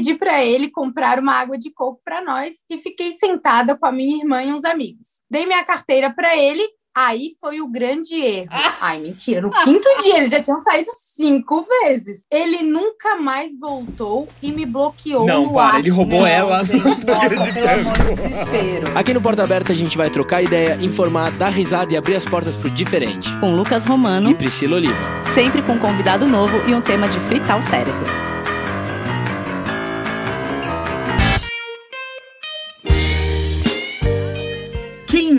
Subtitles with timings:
[0.00, 3.92] pedi para ele comprar uma água de coco para nós e fiquei sentada com a
[3.92, 5.24] minha irmã e uns amigos.
[5.30, 8.48] Dei minha carteira para ele Aí foi o grande erro.
[8.80, 9.40] Ai, mentira.
[9.40, 12.26] No quinto dia, eles já tinham saído cinco vezes.
[12.28, 15.78] Ele nunca mais voltou e me bloqueou Não, no para, ar.
[15.78, 16.64] ele roubou Não, ela.
[16.64, 18.98] gente, não tô nossa, pelo amor de desespero.
[18.98, 22.24] Aqui no Porta Aberta a gente vai trocar ideia, informar, dar risada e abrir as
[22.24, 23.30] portas pro diferente.
[23.38, 25.04] Com Lucas Romano, E Priscila Oliva.
[25.32, 28.29] sempre com um convidado novo e um tema de fritar o cérebro.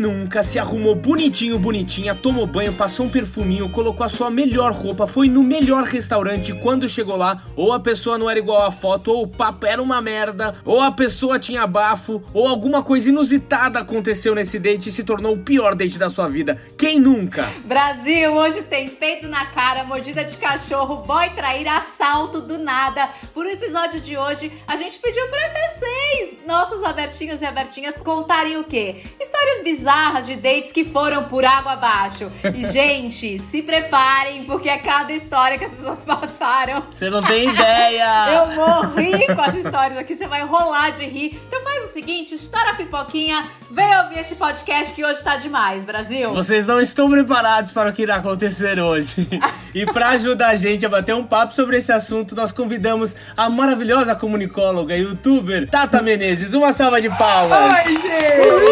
[0.02, 5.05] Quem se arrumou bonitinho, bonitinha, tomou banho, passou um perfuminho, colocou a sua melhor roupa,
[5.05, 9.12] foi no melhor restaurante quando chegou lá, ou a pessoa não era igual à foto,
[9.12, 13.80] ou o papo era uma merda, ou a pessoa tinha bafo, ou alguma coisa inusitada
[13.80, 16.59] aconteceu nesse date e se tornou o pior date da sua vida.
[16.77, 17.48] Quem nunca?
[17.66, 23.09] Brasil, hoje tem peito na cara, mordida de cachorro, boy trair, assalto do nada.
[23.34, 28.57] Por o episódio de hoje, a gente pediu pra vocês, nossos abertinhos e abertinhas, contarem
[28.57, 29.04] o quê?
[29.20, 32.32] Histórias bizarras de dates que foram por água abaixo.
[32.55, 36.84] E, gente, se preparem, porque é cada história que as pessoas passaram.
[36.90, 38.12] Você não tem ideia!
[38.32, 41.40] Eu vou rir com as histórias aqui, você vai rolar de rir.
[41.48, 45.86] Então faz o seguinte, estoura a pipoquinha, vem ouvir esse podcast que hoje tá demais,
[45.86, 46.32] Brasil.
[46.34, 49.28] Vocês não estão preparados para o que irá acontecer hoje.
[49.74, 53.50] e para ajudar a gente a bater um papo sobre esse assunto, nós convidamos a
[53.50, 56.54] maravilhosa comunicóloga e youtuber Tata Menezes.
[56.54, 57.58] Uma salva de palmas!
[57.58, 58.72] Ai, gente!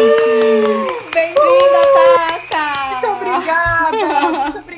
[1.12, 1.39] Bem-vinda, Tata!
[2.90, 3.90] Muito obrigada!
[4.42, 4.69] Muito obrigada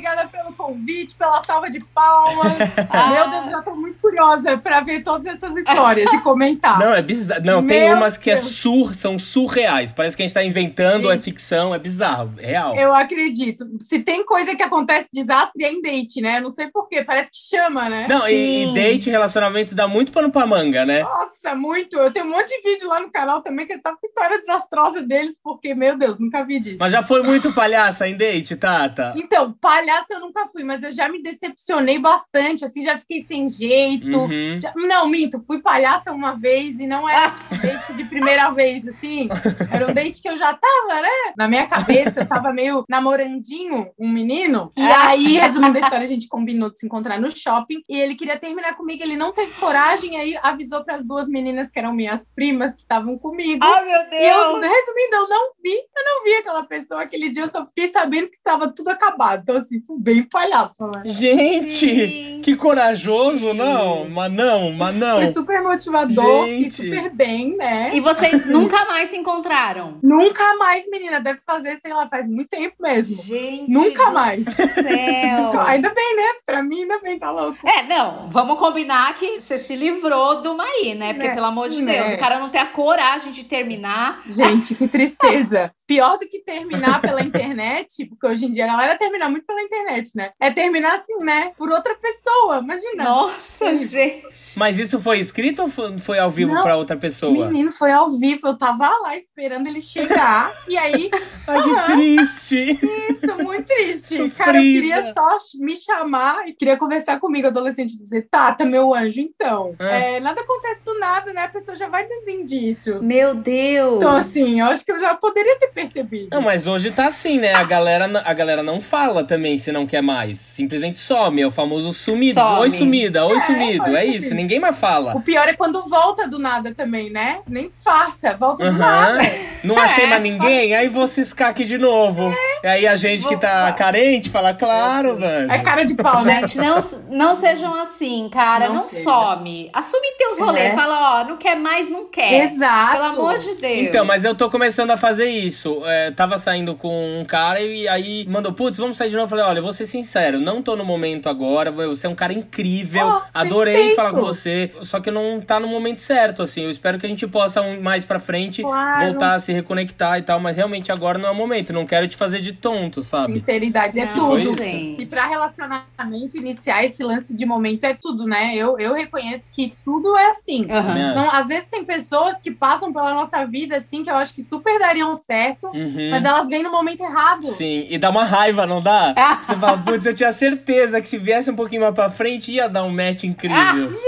[0.73, 2.53] convite, pela salva de palmas.
[3.13, 6.79] Meu Deus, eu já tô muito curiosa para ver todas essas histórias e comentar.
[6.79, 7.45] Não, é bizarro.
[7.45, 9.93] Não, tem Meu umas que é sur, são surreais.
[9.93, 12.75] Parece que a gente tá inventando, é ficção, é bizarro, é real.
[12.75, 13.67] Eu acredito.
[13.81, 16.41] Se tem coisa que acontece desastre, é em date, né?
[16.41, 18.07] Não sei porquê, parece que chama, né?
[18.09, 21.03] Não, e, e date, relacionamento dá muito pano pra manga, né?
[21.03, 21.97] Nossa, muito.
[21.97, 24.39] Eu tenho um monte de vídeo lá no canal também que é só com história
[24.39, 26.79] desastrosa deles, porque, meu Deus, nunca vi disso.
[26.79, 29.15] Mas já foi muito palhaça em date, Tata?
[29.17, 33.49] Então, palhaço eu nunca fui, mas eu já me decepcionei bastante, assim, já fiquei sem
[33.49, 34.17] jeito.
[34.19, 34.59] Uhum.
[34.61, 38.87] Já- Não, minto, fui palhaça uma vez e não era tipo, date de primeira vez,
[38.87, 39.29] assim.
[39.71, 41.09] Era um date que eu já tava, né?
[41.37, 44.73] Na minha cabeça, eu tava meio namorandinho um menino.
[44.77, 48.15] E aí, resumindo a história, a gente combinou de se encontrar no shopping e ele
[48.15, 49.03] queria terminar comigo.
[49.03, 52.83] Ele não teve coragem, aí avisou para as duas meninas que eram minhas primas que
[52.83, 53.65] estavam comigo.
[53.65, 54.67] Ai, meu E eu, Deus!
[54.73, 58.29] resumindo, eu não vi, eu não vi aquela pessoa aquele dia, eu só fiquei sabendo
[58.29, 59.43] que estava tudo acabado.
[59.43, 61.03] Então, assim, fui bem palhaça, né?
[61.05, 62.41] Gente, Gente.
[62.43, 64.09] que corajoso, não?
[64.09, 65.17] Mas não, mas não.
[65.19, 66.87] Foi super motivador e Gente.
[66.87, 67.91] super bem, né?
[67.95, 69.99] E vocês nunca mais se encontraram?
[70.03, 73.23] Nunca mais, menina, deve fazer, sei lá, faz muito tempo mesmo.
[73.23, 74.45] Gente Nunca do mais.
[74.45, 75.61] céu!
[75.67, 76.23] Ainda bem, né?
[76.45, 77.59] Pra mim, ainda bem, tá louco.
[77.67, 81.13] É, não, vamos combinar que você se livrou do Maí, né?
[81.13, 81.99] Porque, Né, pelo amor de né.
[82.03, 84.23] Deus, o cara não tem a coragem de terminar.
[84.27, 85.73] Gente, que tristeza.
[85.87, 89.63] Pior do que terminar pela internet, porque hoje em dia a galera termina muito pela
[89.63, 90.31] internet, né?
[90.41, 91.53] É terminar assim, né?
[91.57, 93.05] Por outra pessoa, imagina.
[93.05, 94.27] Nossa, gente.
[94.57, 96.63] Mas isso foi escrito ou foi- foi ao vivo Não.
[96.63, 97.47] pra outra pessoa?
[97.47, 101.11] Menino, foi ao vivo, eu tava lá esperando ele chegar, e aí,
[101.47, 102.79] Ai, que triste.
[103.11, 104.17] isso, muito triste.
[104.17, 104.35] Sofrida.
[104.37, 109.21] Cara, eu queria só me chamar e queria conversar comigo, adolescente, dizer, Tata, meu anjo,
[109.21, 110.17] então, É.
[110.17, 111.45] é, nada acontece do nada, né?
[111.45, 113.03] A pessoa já vai dando indícios.
[113.05, 113.97] Meu Deus.
[113.99, 116.29] Então, assim, eu acho que eu já poderia ter percebido.
[116.33, 117.55] Não, mas hoje tá assim, né?
[117.55, 120.22] A galera, a galera não fala também se não quer mais.
[120.35, 121.41] Simplesmente some.
[121.43, 122.41] É o famoso sumido.
[122.41, 122.61] Some.
[122.61, 123.25] Oi, sumida.
[123.27, 123.85] Oi, sumido.
[123.91, 124.17] oi, É sumido.
[124.17, 124.35] isso.
[124.35, 125.17] Ninguém mais fala.
[125.17, 127.41] O pior é quando volta do nada também, né?
[127.49, 129.21] Nem disfarça, volta do nada.
[129.65, 132.33] Não achei mais ninguém, aí vou ciscar aqui de novo.
[132.63, 135.51] E aí a gente que tá Vou- carente fala, claro, mano.
[135.53, 136.41] É cara de pau, né?
[136.41, 136.77] Gente, não,
[137.11, 138.69] não sejam assim, cara.
[138.69, 139.69] Não, Não some.
[139.73, 140.73] Assume teus rolês.
[140.73, 140.75] É.
[140.75, 142.45] Fala, ó, não quer mais, não quer.
[142.45, 142.93] Exato.
[142.93, 143.79] Pelo amor de Deus.
[143.89, 145.83] Então, mas eu tô começando a fazer isso.
[145.87, 149.25] É, tava saindo com um cara e aí mandou, putz, vamos sair de novo.
[149.27, 151.71] Eu falei, olha, eu vou ser sincero, não tô no momento agora.
[151.71, 153.07] Você é um cara incrível.
[153.09, 153.97] Oh, adorei perfeito.
[153.97, 154.71] falar com você.
[154.83, 156.63] Só que não tá no momento certo, assim.
[156.65, 159.07] Eu espero que a gente possa um- mais pra frente Claro.
[159.11, 160.39] voltar a se reconectar e tal.
[160.39, 161.73] Mas realmente agora não é o momento.
[161.73, 163.35] Não quero te fazer de tonto, sabe?
[163.35, 164.59] Sinceridade é Não, tudo.
[164.59, 165.03] Gente.
[165.03, 168.55] E pra relacionamento iniciar esse lance de momento é tudo, né?
[168.55, 170.65] Eu, eu reconheço que tudo é assim.
[170.67, 171.13] Né?
[171.15, 174.43] Não, às vezes tem pessoas que passam pela nossa vida assim que eu acho que
[174.43, 176.11] super dariam certo, Uhum.
[176.11, 177.47] mas elas vêm no momento errado.
[177.53, 179.15] Sim, e dá uma raiva, não dá?
[179.17, 179.39] Ah.
[179.43, 182.69] Você fala, putz, eu tinha certeza que se viesse um pouquinho mais pra frente ia
[182.69, 183.91] dar um match incrível.
[183.91, 184.03] Ah,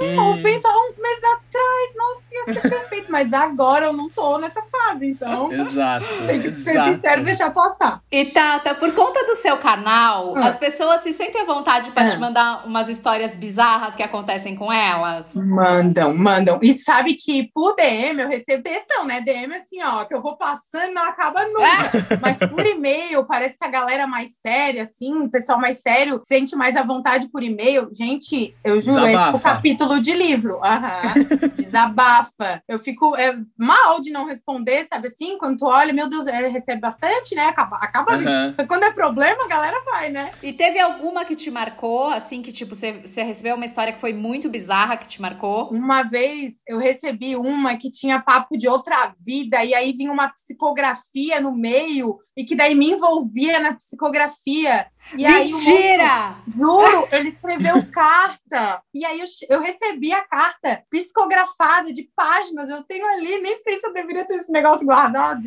[0.00, 0.36] Hum.
[0.36, 4.38] Eu penso há uns meses atrás, nossa, ia ser perfeito, mas agora eu não tô
[4.38, 6.04] nessa fase, então Exato.
[6.26, 6.94] tem que ser exato.
[6.94, 8.00] sincero e deixar passar.
[8.10, 10.46] E Tata, por conta do seu canal, Ah.
[10.48, 12.08] as pessoas se sentem à vontade pra Ah.
[12.08, 15.34] te mandar umas histórias bizarras que acontecem com elas?
[15.34, 16.58] Mandam, mandam.
[16.62, 19.20] E sabe que por DM eu recebo textão, né?
[19.20, 22.18] DM assim, ó, que eu vou passando e não acaba nunca.
[22.20, 26.54] Mas por e-mail, parece que a galera mais séria, assim, o pessoal mais sério, sente
[26.56, 27.88] mais à vontade por e-mail.
[27.94, 29.32] Gente, eu juro, é Desabafa.
[29.32, 30.60] tipo capítulo de livro.
[30.64, 31.02] Aham.
[31.56, 32.62] Desabafa.
[32.68, 35.36] Eu fico é, mal de não responder, sabe assim?
[35.38, 37.46] Quando tu olha, meu Deus, é, recebe bastante, né?
[37.46, 38.54] Acaba, acaba Aham.
[38.66, 40.32] Quando é problema, a galera vai, né?
[40.42, 44.00] E teve alguma que te marcou, assim, que tipo, você, você recebeu uma história que
[44.00, 45.70] foi muito bizarra, que te marcou?
[45.70, 50.28] Uma vez eu recebi uma que tinha papo de outra vida, e aí vinha uma
[50.28, 54.86] psicografia no meio, e que daí me envolvia na psicografia.
[55.16, 56.36] E aí Mentira!
[56.46, 58.82] Juro, ele escreveu carta.
[58.92, 62.68] E aí eu, eu recebi a carta psicografada de páginas.
[62.68, 65.42] Eu tenho ali, nem sei se eu deveria ter esse negócio guardado.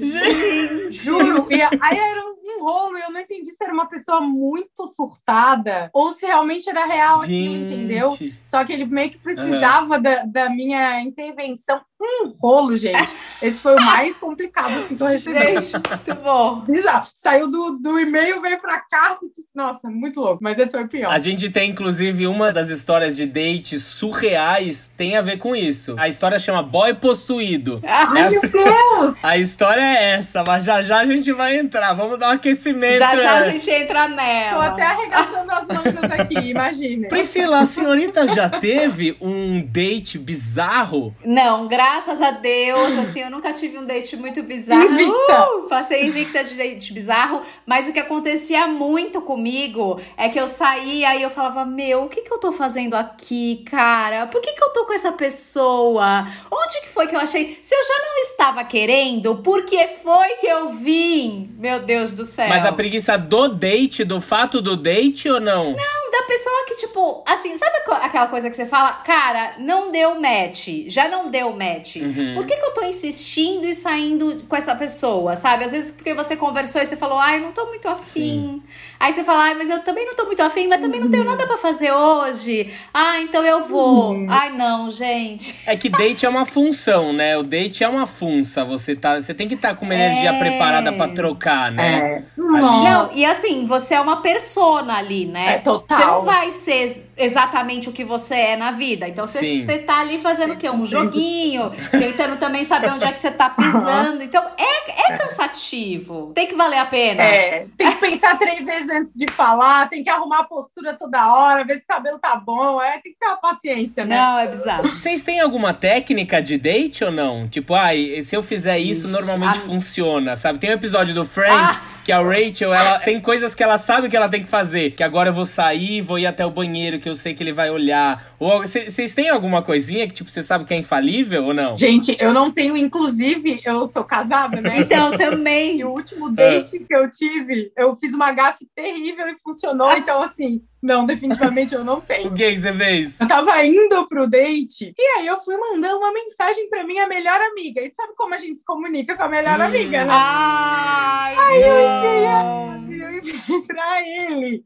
[0.90, 1.48] Juro.
[1.50, 2.98] E aí era um rolo.
[2.98, 7.56] Eu não entendi se era uma pessoa muito surtada ou se realmente era real aquilo,
[7.56, 8.10] entendeu?
[8.12, 8.40] Gente.
[8.44, 11.82] Só que ele meio que precisava da, da minha intervenção.
[12.00, 13.10] Um rolo, gente.
[13.42, 15.40] Esse foi o mais complicado assim, que eu recebi.
[15.60, 16.62] Gente, muito bom.
[16.62, 17.08] Bizarro.
[17.14, 19.26] Saiu do, do e-mail, veio pra carta.
[19.26, 20.38] e disse, Nossa, muito louco.
[20.42, 21.12] Mas esse foi o pior.
[21.12, 25.96] A gente tem, inclusive, uma das histórias de dates surreais tem a ver com isso.
[25.98, 27.82] A história chama Boy Possuído.
[27.84, 29.16] Ai, É- meu Deus!
[29.24, 31.94] a história é essa, mas já já a gente vai entrar.
[31.94, 32.98] Vamos dar um aquecimento.
[33.00, 33.52] Já já a é.
[33.52, 34.68] gente entra Tô nela.
[34.68, 37.08] até arregaçando as mangas aqui, imagina.
[37.08, 41.16] Priscila, a senhorita já teve um date bizarro?
[41.26, 44.84] Não, graças a Deus, assim, eu nunca tive um date muito bizarro.
[44.84, 45.50] Invicta.
[45.56, 50.48] Uh, passei invicta de date bizarro, mas o que acontecia muito comigo é que eu
[50.48, 54.28] saía e eu falava, meu, o que que eu tô fazendo aqui, cara?
[54.28, 56.28] Por que que eu tô com essa pessoa?
[56.52, 57.58] Onde que foi que eu achei?
[57.62, 61.50] Se eu já não estava querendo, por que foi que eu vim?
[61.58, 62.48] Meu Deus do céu.
[62.50, 65.76] Mas a preguiça do date, do fato do date ou não?
[66.10, 70.20] da pessoa que, tipo, assim, sabe aqu- aquela coisa que você fala, cara, não deu
[70.20, 71.77] match, já não deu match.
[72.02, 72.36] Uhum.
[72.36, 75.66] Por que, que eu tô insistindo e saindo com essa pessoa, sabe?
[75.66, 78.62] Às vezes porque você conversou e você falou, ai, não tô muito afim.
[79.00, 81.24] Aí você fala, ai, mas eu também não tô muito afim, mas também não tenho
[81.24, 82.74] nada pra fazer hoje.
[82.94, 84.14] Ah, então eu vou.
[84.14, 84.28] Uhum.
[84.30, 85.56] Ai, não, gente.
[85.66, 87.38] É que date é uma função, né?
[87.38, 88.66] O date é uma funça.
[88.66, 90.40] Você, tá, você tem que estar com uma energia É.
[90.40, 92.24] preparada pra trocar, né?
[92.38, 92.42] É.
[92.42, 92.90] Nossa.
[92.90, 95.56] Não, e assim, você é uma persona ali, né?
[95.56, 95.98] É, total.
[95.98, 99.08] Você não vai ser exatamente o que você é na vida.
[99.08, 99.66] Então você Sim.
[99.86, 100.70] tá ali fazendo o quê?
[100.70, 104.22] Um joguinho, tentando também saber onde é que você tá pisando.
[104.24, 106.32] Então é, é cansativo.
[106.34, 107.24] Tem que valer a pena.
[107.24, 111.34] É, tem que pensar três vezes antes de falar, tem que arrumar a postura toda
[111.34, 112.82] hora, ver se o cabelo tá bom.
[112.82, 114.16] É, tem que ter uma paciência, né?
[114.18, 114.88] Não, é bizarro.
[114.88, 117.48] Vocês têm alguma técnica de date ou não?
[117.48, 120.60] Tipo, ai, se eu fizer isso, Ixi, normalmente a- funciona, sabe?
[120.60, 121.97] Tem um episódio do Friends Ah.
[122.08, 124.92] Que a Rachel, ela tem coisas que ela sabe que ela tem que fazer.
[124.92, 127.52] Que agora eu vou sair, vou ir até o banheiro, que eu sei que ele
[127.52, 128.24] vai olhar.
[128.40, 131.76] Ou vocês têm alguma coisinha que, tipo, você sabe que é infalível ou não?
[131.76, 134.80] Gente, eu não tenho, inclusive, eu sou casada, né?
[134.80, 135.84] Então, E também.
[135.84, 139.92] o último date que eu tive, eu fiz uma gafe terrível e funcionou.
[139.98, 142.34] Então, assim, não, definitivamente eu não O tenho.
[142.34, 143.20] que que você fez?
[143.20, 147.40] Eu tava indo pro date e aí eu fui mandando uma mensagem pra minha melhor
[147.42, 147.82] amiga.
[147.82, 149.64] E sabe como a gente se comunica com a melhor Hum.
[149.64, 150.14] amiga, né?
[150.14, 152.78] Ai, não.
[152.98, 154.64] Eu enviei pra ele.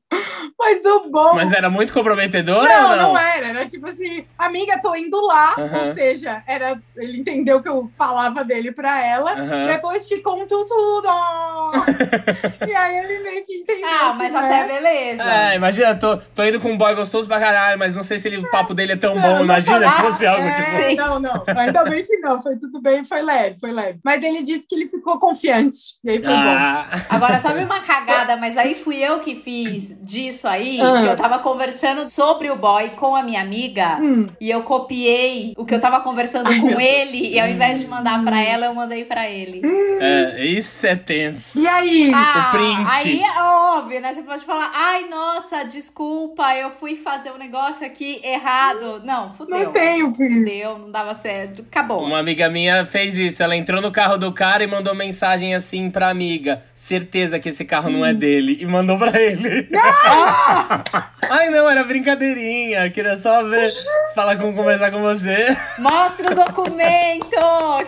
[0.58, 1.36] Mas o bom.
[1.36, 3.04] Mas era muito comprometedora Não, ou não?
[3.14, 3.48] não era.
[3.48, 5.56] Era tipo assim, amiga, tô indo lá.
[5.58, 5.88] Aham.
[5.90, 9.34] Ou seja, era, ele entendeu que eu falava dele pra ela.
[9.34, 9.66] Aham.
[9.68, 11.08] Depois te conto tudo.
[12.68, 13.88] e aí ele meio que entendeu.
[13.88, 14.68] Ah, mas até né?
[14.68, 15.24] beleza.
[15.24, 18.28] É, imagina, tô, tô indo com um boy gostoso pra caralho, mas não sei se
[18.28, 19.36] ele- o papo dele é tão Não, bom.
[19.36, 20.04] não Imagina se falava.
[20.12, 20.72] fosse algo É, tipo.
[20.90, 20.96] Sim.
[20.96, 21.44] Não, não.
[21.56, 22.42] Ainda bem que não.
[22.42, 24.00] Foi tudo bem, foi leve, foi leve.
[24.04, 25.78] Mas ele disse que ele ficou confiante.
[26.04, 26.40] E aí foi bom.
[26.40, 31.02] Ah, Agora, sabe uma cagada, mas aí fui eu que fiz disso aí, Ah.
[31.02, 34.28] que eu tava conversando sobre o boy com a minha amiga, Hum.
[34.40, 37.88] e eu copiei o que eu tava conversando Ai, com ele, e ao invés de
[37.88, 39.62] mandar pra ela, eu mandei pra ele.
[40.00, 41.58] é, isso é tenso.
[41.60, 42.12] E aí?
[42.14, 42.88] Ah, print.
[42.90, 44.14] aí é óbvio, né?
[44.14, 45.91] Você pode falar, ai, nossa, desculpa,
[46.60, 49.02] eu fui fazer um negócio aqui errado.
[49.04, 49.60] Não, fudeu.
[49.60, 50.30] não tenho que.
[50.30, 51.62] Fudeu, não dava certo.
[51.62, 52.04] Acabou.
[52.04, 53.44] Uma amiga minha fez isso.
[53.44, 57.66] Ela entrou no carro do cara e mandou mensagem assim pra amiga: certeza que esse
[57.66, 58.58] carro não é dele.
[58.60, 59.70] E mandou pra ele.
[61.30, 62.90] Ai, não, era brincadeirinha.
[62.90, 63.72] Queria só ver,
[64.16, 65.56] falar com, conversar com você.
[65.78, 67.30] Mostra o documento!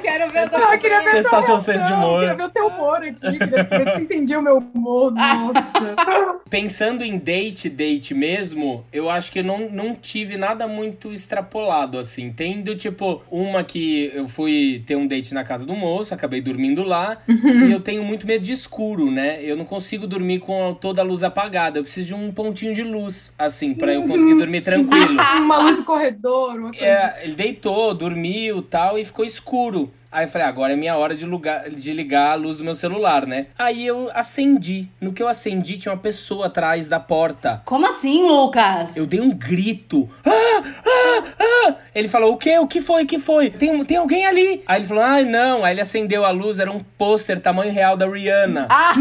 [0.02, 1.04] Quero ver o Não, eu queria documento.
[1.04, 2.20] ver Testar seu senso de humor.
[2.20, 3.38] Queria ver o teu humor aqui.
[3.38, 5.12] Queria ver se você entendia o meu humor.
[5.12, 6.42] Nossa.
[6.50, 11.98] Pensando em date, date date mesmo, eu acho que não, não tive nada muito extrapolado,
[11.98, 12.32] assim.
[12.32, 16.84] Tendo, tipo, uma que eu fui ter um date na casa do moço, acabei dormindo
[16.84, 17.18] lá.
[17.28, 19.44] e eu tenho muito medo de escuro, né?
[19.44, 21.80] Eu não consigo dormir com toda a luz apagada.
[21.80, 25.14] Eu preciso de um pontinho de luz, assim, para eu conseguir dormir tranquilo.
[25.44, 26.86] Uma luz do corredor, uma coisa.
[26.86, 29.92] É, ele deitou, dormiu tal, e ficou escuro.
[30.14, 32.76] Aí eu falei, agora é minha hora de, lugar, de ligar a luz do meu
[32.76, 33.48] celular, né?
[33.58, 34.88] Aí eu acendi.
[35.02, 37.64] No que eu acendi, tinha uma pessoa atrás da porta.
[37.66, 38.96] Como assim, Lucas?
[38.96, 40.08] Eu dei um grito.
[40.24, 41.76] Ah, ah, ah.
[41.96, 42.60] Ele falou, o quê?
[42.60, 43.04] O que foi?
[43.04, 43.50] O que foi?
[43.50, 44.64] Tem, tem alguém ali.
[44.68, 45.66] Aí ele falou, ai, não.
[45.66, 48.68] Aí ele acendeu a luz, era um pôster tamanho real da Rihanna.
[48.70, 48.94] Ah,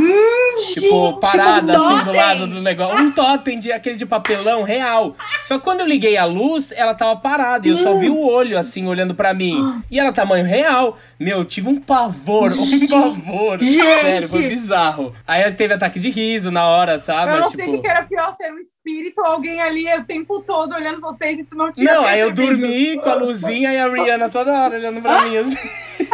[0.73, 3.05] tipo, parada um assim do lado do negócio.
[3.05, 5.15] Um totem, de, aquele de papelão real.
[5.45, 7.67] Só que quando eu liguei a luz, ela tava parada.
[7.69, 9.83] E eu só vi o olho, assim, olhando pra mim.
[9.91, 10.97] E era tamanho real.
[11.21, 13.63] Meu, eu tive um pavor, um pavor.
[13.63, 15.15] Sério, foi bizarro.
[15.27, 17.33] Aí eu teve ataque de riso na hora, sabe?
[17.33, 17.77] Eu não Mas, sei o tipo...
[17.77, 21.39] que que era pior, ser um espírito ou alguém ali o tempo todo olhando vocês
[21.39, 24.53] e tu não tinha Não, aí eu dormi com a luzinha e a Rihanna toda
[24.53, 25.57] hora olhando pra mim, assim,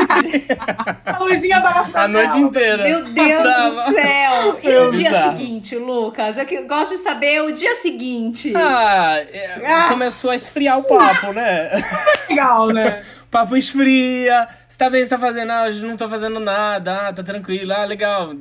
[1.06, 2.40] A luzinha dava pra a noite tela.
[2.46, 2.84] inteira.
[2.84, 3.70] meu Deus Dava.
[3.70, 4.60] do céu.
[4.62, 5.36] E o dia bizarro.
[5.38, 6.36] seguinte, Lucas?
[6.36, 8.52] Eu gosto de saber o dia seguinte.
[8.54, 11.70] Ah, é, começou a esfriar o papo, né?
[12.28, 13.02] Legal, né?
[13.22, 14.48] O papo esfria.
[14.68, 15.50] Você tá bem, você tá fazendo?
[15.50, 17.08] Ah, hoje não tô fazendo nada.
[17.08, 17.72] Ah, tá tranquilo.
[17.72, 18.32] Ah, legal.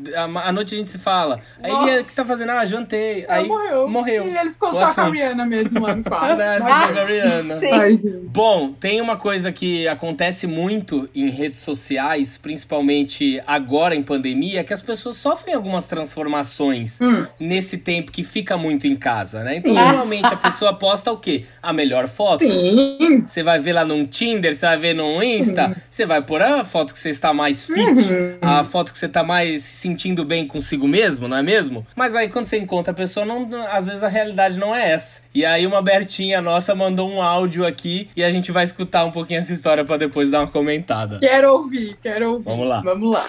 [0.43, 1.39] À noite a gente se fala.
[1.63, 1.87] Aí, Nossa.
[1.87, 2.51] "E aí, o que você tá fazendo?
[2.51, 3.25] Ah, jantei.
[3.29, 3.87] Aí morreu.
[3.87, 4.27] Morreu.
[4.27, 5.11] E ele ficou O só com a assunto.
[5.13, 6.37] Rihanna mesmo lá no quarto.
[6.37, 7.55] Caralho, Ai, ficou com a Rihanna.
[7.57, 8.21] Sim.
[8.25, 14.73] Bom, tem uma coisa que acontece muito em redes sociais, principalmente agora em pandemia, que
[14.73, 17.25] as pessoas sofrem algumas transformações Hum.
[17.39, 19.55] nesse tempo que fica muito em casa, né?
[19.55, 19.79] Então, Sim.
[19.81, 21.45] normalmente a pessoa posta o quê?
[21.63, 22.43] A melhor foto.
[22.43, 23.23] Sim.
[23.25, 26.63] Você vai ver lá num Tinder, você vai ver num Insta, você vai pôr a
[26.63, 28.37] foto que você está mais fit, Uhum.
[28.41, 31.85] a foto que você está mais se sentindo bem consigo mesmo, não é mesmo?
[31.95, 35.21] Mas aí quando você encontra a pessoa, não, às vezes a realidade não é essa.
[35.33, 39.11] E aí uma Bertinha nossa mandou um áudio aqui e a gente vai escutar um
[39.11, 41.19] pouquinho essa história para depois dar uma comentada.
[41.19, 42.43] Quero ouvir, quero ouvir.
[42.45, 42.81] Vamos lá.
[42.81, 43.25] Vamos lá.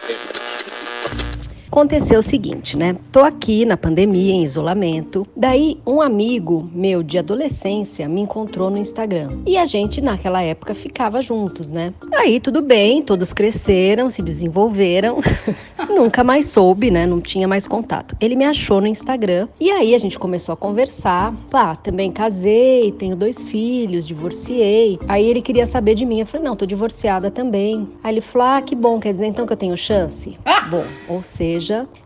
[1.70, 2.96] Aconteceu o seguinte, né?
[3.12, 5.26] Tô aqui na pandemia, em isolamento.
[5.36, 9.28] Daí, um amigo meu de adolescência me encontrou no Instagram.
[9.46, 11.92] E a gente, naquela época, ficava juntos, né?
[12.14, 15.20] Aí, tudo bem, todos cresceram, se desenvolveram.
[15.94, 17.06] Nunca mais soube, né?
[17.06, 18.16] Não tinha mais contato.
[18.18, 19.46] Ele me achou no Instagram.
[19.60, 21.34] E aí, a gente começou a conversar.
[21.50, 24.98] Pá, também casei, tenho dois filhos, divorciei.
[25.06, 26.20] Aí, ele queria saber de mim.
[26.20, 27.86] Eu falei, não, tô divorciada também.
[28.02, 30.38] Aí, ele falou, ah, que bom, quer dizer então que eu tenho chance?
[30.70, 31.57] Bom, ou seja,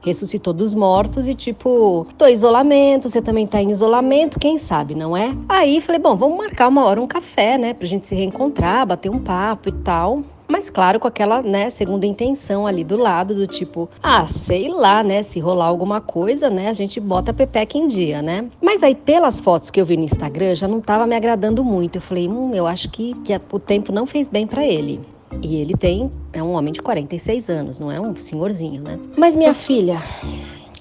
[0.05, 4.95] ressuscitou dos mortos e tipo, tô em isolamento, você também tá em isolamento, quem sabe,
[4.95, 5.33] não é?
[5.49, 9.11] Aí falei, bom, vamos marcar uma hora um café, né, pra gente se reencontrar, bater
[9.11, 10.21] um papo e tal.
[10.53, 15.03] Mas claro, com aquela, né, segunda intenção ali do lado, do tipo, ah, sei lá,
[15.03, 18.47] né, se rolar alguma coisa, né, a gente bota a pepeca em dia, né?
[18.61, 21.97] Mas aí, pelas fotos que eu vi no Instagram, já não tava me agradando muito.
[21.97, 25.01] Eu falei, hum, eu acho que, que o tempo não fez bem pra ele.
[25.41, 28.99] E ele tem, é um homem de 46 anos, não é um senhorzinho, né?
[29.17, 30.03] Mas minha filha,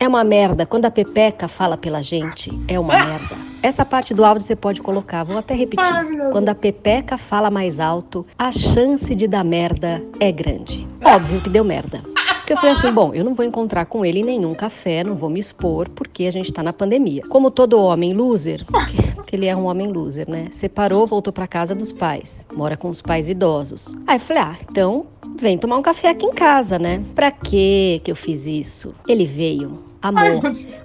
[0.02, 0.66] é uma merda.
[0.66, 3.36] Quando a Pepeca fala pela gente, é uma merda.
[3.62, 5.86] Essa parte do áudio você pode colocar, vou até repetir.
[6.32, 10.88] Quando a Pepeca fala mais alto, a chance de dar merda é grande.
[11.06, 12.02] Óbvio que deu merda.
[12.52, 15.16] Porque eu falei assim, bom, eu não vou encontrar com ele em nenhum café, não
[15.16, 17.22] vou me expor, porque a gente tá na pandemia.
[17.30, 20.50] Como todo homem loser, porque, ele é um homem loser, né?
[20.52, 23.96] Separou, voltou pra casa dos pais, mora com os pais idosos.
[24.06, 25.06] Aí eu falei, ah, então
[25.40, 27.02] vem tomar um café aqui em casa, né?
[27.16, 28.94] Pra que que eu fiz isso?
[29.08, 29.91] Ele veio.
[30.02, 30.22] Amor,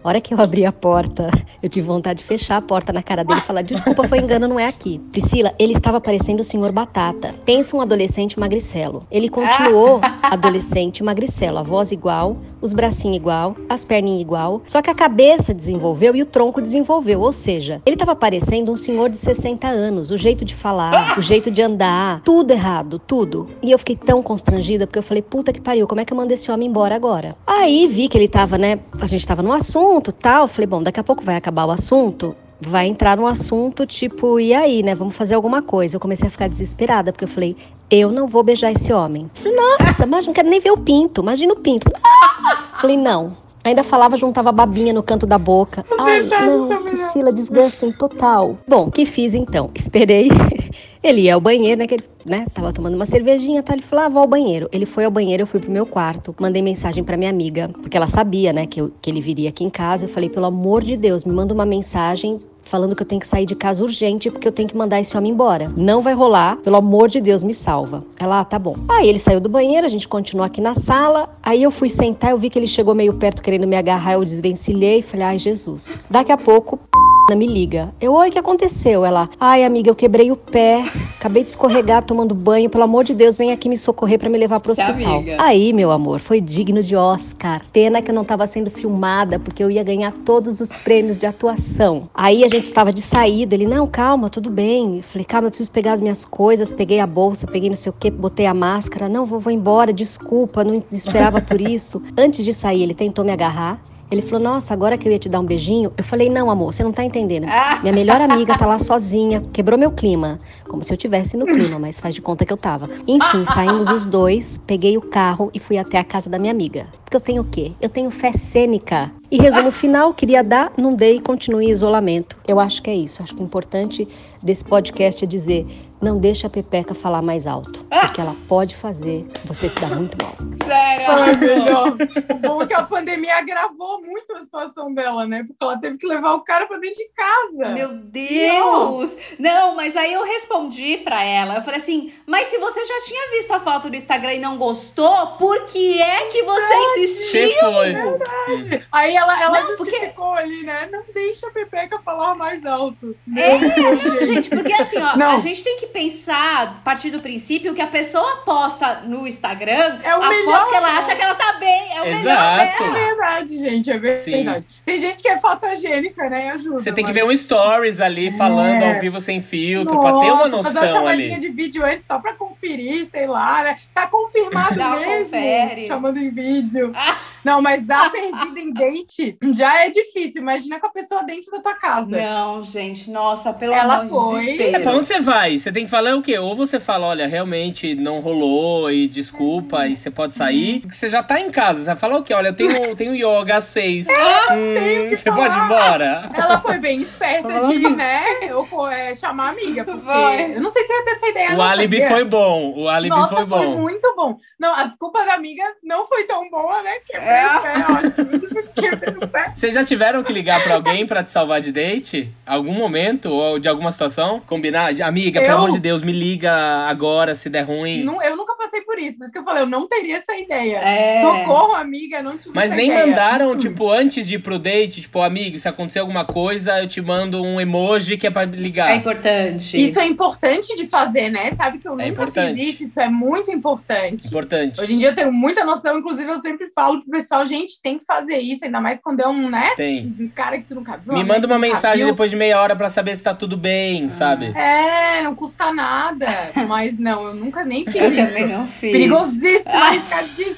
[0.05, 1.31] a hora que eu abri a porta,
[1.63, 4.47] eu tive vontade de fechar a porta na cara dele e falar: desculpa, foi engano,
[4.47, 4.99] não é aqui.
[5.11, 7.35] Priscila, ele estava parecendo o senhor Batata.
[7.45, 9.07] Pensa um adolescente magricelo.
[9.11, 14.61] Ele continuou adolescente magricelo, a voz igual, os bracinhos igual, as perninhas igual.
[14.67, 17.21] Só que a cabeça desenvolveu e o tronco desenvolveu.
[17.21, 20.11] Ou seja, ele estava parecendo um senhor de 60 anos.
[20.11, 23.47] O jeito de falar, o jeito de andar, tudo errado, tudo.
[23.63, 26.17] E eu fiquei tão constrangida porque eu falei: puta que pariu, como é que eu
[26.17, 27.35] mando esse homem embora agora?
[27.47, 28.79] Aí vi que ele tava, né?
[29.07, 30.49] A gente tava no assunto tal.
[30.49, 34.55] Falei: bom, daqui a pouco vai acabar o assunto vai entrar num assunto tipo, e
[34.55, 34.95] aí, né?
[34.95, 35.97] Vamos fazer alguma coisa.
[35.97, 37.55] Eu comecei a ficar desesperada, porque eu falei,
[37.91, 39.31] eu não vou beijar esse homem.
[39.35, 41.21] Falei, nossa, mas não quero nem ver o pinto.
[41.21, 41.91] Imagina o pinto.
[42.81, 43.37] Falei, não.
[43.69, 45.85] Ainda falava, juntava babinha no canto da boca.
[45.99, 46.69] Ai, não.
[46.83, 48.57] Priscila, desgastem total.
[48.67, 49.71] Bom, o que fiz então?
[49.75, 50.29] Esperei.
[51.03, 51.87] Ele ia ao banheiro, né?
[51.87, 52.47] Que ele, né?
[52.53, 53.75] Tava tomando uma cervejinha, tá?
[53.75, 54.69] Ele falou, ah, vou ao banheiro.
[54.73, 56.35] Ele foi ao banheiro, eu fui pro meu quarto.
[56.41, 58.67] Mandei mensagem pra minha amiga, porque ela sabia, né?
[58.67, 60.07] Que, eu- que ele viria aqui em casa.
[60.07, 63.27] Eu falei, pelo amor de Deus, me manda uma mensagem falando que eu tenho que
[63.27, 65.73] sair de casa urgente porque eu tenho que mandar esse homem embora.
[65.77, 68.05] Não vai rolar, pelo amor de Deus, me salva.
[68.19, 68.77] Ela, ah, tá bom.
[68.89, 71.31] Aí ele saiu do banheiro, a gente continuou aqui na sala.
[71.43, 74.25] Aí eu fui sentar, eu vi que ele chegou meio perto querendo me agarrar, eu
[74.25, 75.99] desvencilhei e falei, ai, Jesus.
[76.11, 76.79] Daqui a pouco,
[77.35, 77.93] me liga.
[78.01, 79.05] Eu, oi, o que aconteceu?
[79.05, 80.85] Ela, ai, amiga, eu quebrei o pé,
[81.19, 84.39] acabei de escorregar tomando banho, pelo amor de Deus, vem aqui me socorrer para me
[84.39, 85.17] levar pro hospital.
[85.17, 85.37] amiga.
[85.39, 87.63] Aí, meu amor, foi digno de Oscar.
[87.73, 91.27] Pena que eu não tava sendo filmada, porque eu ia ganhar todos os prêmios de
[91.27, 92.09] atuação.
[92.15, 94.99] Aí a gente estava de saída, ele, não, calma, tudo bem.
[94.99, 97.91] Eu falei, calma, eu preciso pegar as minhas coisas, peguei a bolsa, peguei não sei
[97.91, 99.09] o que, botei a máscara.
[99.09, 102.03] Não, vou, vou embora, desculpa, não esperava por isso.
[102.17, 103.81] Antes de sair, ele tentou me agarrar.
[104.11, 105.93] Ele falou, nossa, agora que eu ia te dar um beijinho.
[105.97, 107.47] Eu falei, não, amor, você não tá entendendo.
[107.83, 110.39] Minha melhor amiga tá lá sozinha, quebrou meu clima.
[110.69, 112.89] Como se eu tivesse no clima, mas faz de conta que eu tava.
[113.07, 116.87] Enfim, saímos os dois, peguei o carro e fui até a casa da minha amiga.
[117.05, 117.73] Porque eu tenho o quê?
[117.81, 119.11] Eu tenho fé cênica.
[119.31, 122.37] E resumo final, queria dar, não dei e continuei em isolamento.
[122.47, 123.23] Eu acho que é isso.
[123.23, 124.07] Acho que o importante
[124.41, 125.67] desse podcast é dizer,
[126.01, 127.85] não deixa a Pepeca falar mais alto.
[127.89, 130.35] Porque ela pode fazer você se dar muito mal.
[130.67, 131.07] Sério.
[131.09, 131.97] Ai, melhor.
[132.31, 135.43] O bom é que a pandemia agravou muito a situação dela, né?
[135.47, 137.69] Porque ela teve que levar o cara pra dentro de casa.
[137.73, 139.17] Meu Deus!
[139.39, 141.57] Não, mas aí eu respondi pra ela.
[141.57, 144.57] Eu falei assim: Mas se você já tinha visto a foto do Instagram e não
[144.57, 147.49] gostou, por que é que você insistiu?
[147.49, 148.83] Você foi.
[148.93, 150.89] Aí ela, ela Não, porque- justificou ali, né?
[150.91, 153.17] Não deixa a Pepeca falar mais alto.
[153.37, 155.31] É, não, gente, porque assim, ó, Não.
[155.33, 159.99] a gente tem que pensar, a partir do princípio, que a pessoa posta no Instagram
[160.03, 161.93] É o a melhor, foto que ela acha que ela tá bem.
[161.97, 162.25] É o Exato.
[162.25, 162.93] melhor É dela.
[162.93, 164.67] verdade, gente, é verdade.
[164.85, 166.47] Tem gente que é fotogênica, né?
[166.47, 166.81] E ajuda.
[166.81, 170.31] Você tem que mas- ver um stories ali falando ao vivo sem filtro, pra ter
[170.33, 171.41] uma Nossa, fazer uma noção chamadinha ali.
[171.41, 173.77] de vídeo antes só pra conferir, sei lá, né?
[173.95, 175.25] Tá confirmado Dá mesmo.
[175.25, 175.87] confere.
[175.87, 176.93] Chamando em vídeo.
[177.45, 180.43] Não, mas dar perdida em date já é difícil.
[180.43, 182.17] Imagina com a pessoa dentro da tua casa.
[182.17, 184.45] Não, gente, nossa, pelo Ela amor foi.
[184.57, 185.57] de É, pra onde você vai?
[185.57, 186.39] Você tem que falar o quê?
[186.39, 190.81] Ou você fala, olha, realmente não rolou e desculpa e você pode sair.
[190.81, 191.81] Porque você já tá em casa.
[191.81, 192.33] Você vai falar o quê?
[192.33, 194.07] Olha, eu tenho, eu tenho yoga às seis.
[194.09, 196.31] Hum, você pode ir embora?
[196.33, 199.85] Ela foi bem esperta de, né, eu, é, chamar a amiga.
[199.85, 200.57] Porque Foi.
[200.57, 201.55] eu não sei se eu ia ter essa ideia.
[201.59, 202.15] O álibi sabia?
[202.17, 202.73] foi bom.
[202.75, 203.77] O álibi Nossa, foi bom.
[203.77, 204.39] muito bom.
[204.59, 206.93] Não, a desculpa da amiga não foi tão boa, né?
[207.07, 207.47] Quebrei É.
[207.55, 208.63] o pé, ótimo.
[208.75, 209.53] Quebrei o pé.
[209.55, 212.33] Vocês já tiveram que ligar pra alguém pra te salvar de date?
[212.47, 213.29] Algum momento?
[213.29, 214.41] Ou de alguma situação?
[214.41, 214.87] Combinar?
[215.03, 215.66] Amiga, pelo Eu?
[215.67, 216.53] Amor de Deus, me liga
[216.89, 218.03] agora se der ruim.
[218.05, 220.35] Não- eu nunca passei por isso, por isso que eu falei, eu não teria essa
[220.37, 220.79] ideia.
[220.79, 221.21] É.
[221.21, 223.07] Socorro, amiga, não tive Mas essa nem ideia.
[223.07, 227.01] mandaram, tipo, antes de ir pro date, tipo, amigo, se acontecer alguma coisa, eu te
[227.01, 228.91] mando um emoji que é pra ligar.
[228.91, 229.77] É importante.
[229.83, 231.51] Isso é importante de fazer, né?
[231.53, 232.55] Sabe que eu É nunca importante.
[232.61, 234.27] fiz isso, isso é muito importante.
[234.27, 234.81] Importante.
[234.81, 237.99] Hoje em dia eu tenho muita noção, inclusive eu sempre falo pro pessoal, gente, tem
[237.99, 239.71] que fazer isso, ainda mais quando é um, né?
[239.77, 240.15] Tem.
[240.19, 241.15] Um cara que tu nunca viu.
[241.15, 242.13] Me manda uma mensagem viu.
[242.15, 244.47] depois de meia hora pra saber se tá tudo bem, sabe?
[244.57, 246.27] É, não custa nada.
[246.69, 248.27] Mas não, eu nunca nem fiz Eu isso.
[248.27, 248.93] também não fiz.
[248.93, 250.57] Perigosíssimo, arriscadíssimo.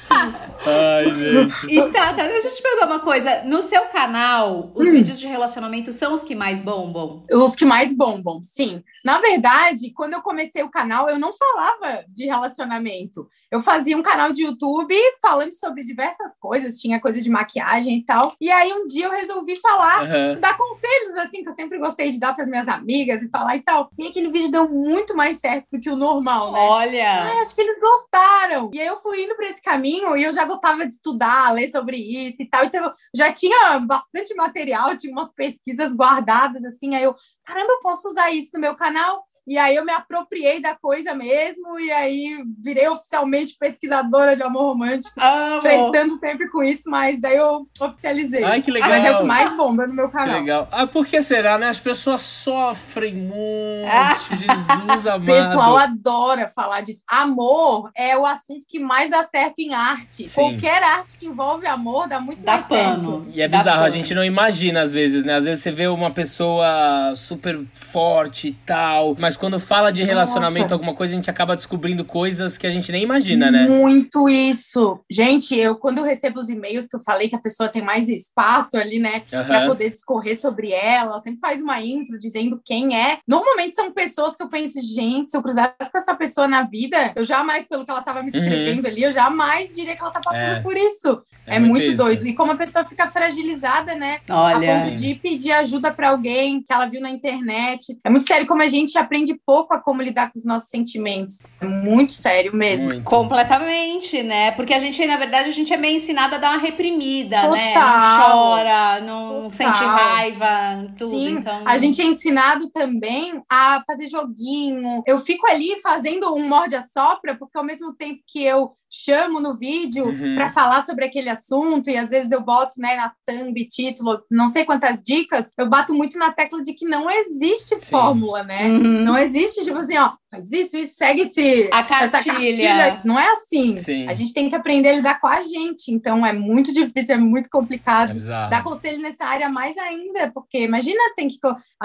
[0.65, 1.73] Ai, gente.
[1.73, 3.41] E tá, tá, deixa eu te perguntar uma coisa.
[3.45, 4.91] No seu canal, os Hum.
[4.91, 7.23] vídeos de relacionamento são os que mais bombam?
[7.31, 8.83] Os que mais bombam, sim.
[9.05, 13.27] Na verdade, quando eu comecei o canal, eu não falava de relacionamento.
[13.51, 18.05] Eu fazia um canal de YouTube falando sobre diversas coisas, tinha coisa de maquiagem e
[18.05, 18.35] tal.
[18.39, 20.39] E aí um dia eu resolvi falar, Aham.
[20.39, 23.55] dar conselhos, assim, que eu sempre gostei de dar para as minhas amigas e falar
[23.57, 23.89] e tal.
[23.97, 26.59] E aquele vídeo deu muito mais certo do que o normal, né?
[26.59, 27.23] Olha!
[27.23, 28.69] Ai, acho que eles gostaram.
[28.71, 31.71] E aí eu fui indo para esse caminho e eu já gostava de estudar, ler
[31.71, 32.65] sobre isso e tal.
[32.65, 36.93] Então eu já tinha bastante material, tinha umas pesquisas guardadas assim.
[36.93, 39.23] Aí eu, caramba, eu posso usar isso no meu canal?
[39.49, 44.73] E aí eu me apropriei da coisa mesmo e aí virei oficialmente pesquisadora de amor
[44.73, 45.59] romântico, Amo!
[45.61, 48.43] flertando sempre com isso, mas daí eu oficializei.
[48.43, 48.89] Ai, que legal.
[48.89, 50.39] Mas é o que mais bomba no meu Que canal.
[50.39, 50.67] legal.
[50.71, 51.67] Ah, por que será, né?
[51.69, 53.89] As pessoas sofrem muito.
[53.91, 54.13] Ah.
[54.13, 55.25] Jesus O amado.
[55.25, 57.01] pessoal adora falar disso.
[57.07, 60.27] Amor é o assunto que mais dá certo em arte.
[60.29, 60.35] Sim.
[60.35, 63.23] Qualquer arte que envolve amor dá muito Dá mais pano.
[63.23, 63.31] certo.
[63.35, 63.93] E é Dá bizarro, a pano.
[63.95, 65.33] gente não imagina às vezes, né?
[65.35, 70.63] Às vezes você vê uma pessoa super forte e tal, mas quando fala de relacionamento,
[70.63, 70.75] Nossa.
[70.75, 73.67] alguma coisa, a gente acaba descobrindo coisas que a gente nem imagina, né?
[73.67, 74.99] Muito isso.
[75.09, 78.09] Gente, eu quando eu recebo os e-mails que eu falei que a pessoa tem mais
[78.09, 79.67] espaço ali, né, Pra Aham.
[79.67, 83.19] poder discorrer sobre ela, sempre faz uma intro dizendo quem é.
[83.27, 87.13] Normalmente são pessoas que eu penso, gente, se eu cruzasse com essa pessoa na vida,
[87.15, 90.19] eu jamais, pelo que ela tava me escrevendo ali, eu jamais diria que ela tá
[90.19, 90.55] passando Uhum.
[90.57, 90.61] É.
[90.61, 91.21] por isso.
[91.49, 91.97] É, muito muito isso.
[91.97, 92.27] doido.
[92.27, 94.19] E como a pessoa fica fragilizada, né?
[94.29, 94.83] a Olha.
[94.83, 97.97] ponto de pedir ajuda pra alguém que ela viu na internet.
[98.03, 101.45] É muito sério como a gente aprende pouco a como lidar com os nossos sentimentos.
[101.61, 102.89] É muito sério mesmo.
[102.89, 103.03] Muito.
[103.03, 104.51] Completamente, né?
[104.51, 107.73] Porque a gente, na verdade, a gente é meio ensinada a dar uma reprimida, né?
[107.73, 108.31] Não Total.
[108.31, 109.51] chora, não Total.
[109.53, 111.11] sente raiva, tudo.
[111.11, 111.61] Sim, então...
[111.65, 115.03] a gente é ensinado também a fazer joguinho.
[115.05, 120.05] Eu fico ali fazendo um morde-a-sopra, porque ao mesmo tempo que eu chamo no vídeo
[120.05, 120.35] Uhum.
[120.35, 124.47] para falar sobre aquele assunto, e às vezes eu boto né, na thumb, título, não
[124.47, 128.67] sei quantas dicas, eu bato muito na tecla de que não existe fórmula, né?
[128.67, 129.03] Uhum.
[129.03, 131.69] Não existe, tipo assim, ó, faz isso, isso, segue esse.
[131.71, 133.01] A essa cartilha.
[133.03, 133.75] Não é assim.
[133.77, 134.07] Sim.
[134.07, 135.91] A gente tem que aprender a lidar com a gente.
[135.91, 138.11] Então é muito difícil, é muito complicado.
[138.11, 138.49] É.
[138.49, 141.39] Dar conselho nessa área mais ainda, porque imagina, tem que.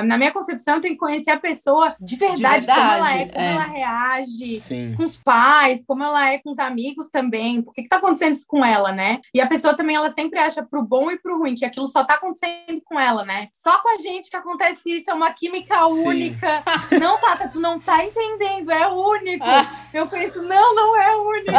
[0.04, 3.44] Na minha concepção, tem que conhecer a pessoa de verdade, como ela é, verdade, como
[3.44, 3.52] é.
[3.52, 4.94] ela reage Sim.
[4.96, 7.62] com os pais, como ela é com os amigos também.
[7.62, 9.20] Por que, que tá acontecendo isso com ela, né?
[9.32, 12.04] E a pessoa também, ela sempre acha pro bom e pro ruim, que aquilo só
[12.04, 13.48] tá acontecendo com ela, né?
[13.52, 16.06] Só com a gente que acontece isso, é uma química Sim.
[16.06, 16.62] única.
[17.00, 18.33] não, Tata, tu não tá entendendo,
[18.70, 19.44] é único.
[19.44, 19.70] Ah.
[19.92, 21.52] Eu penso, não, não é único.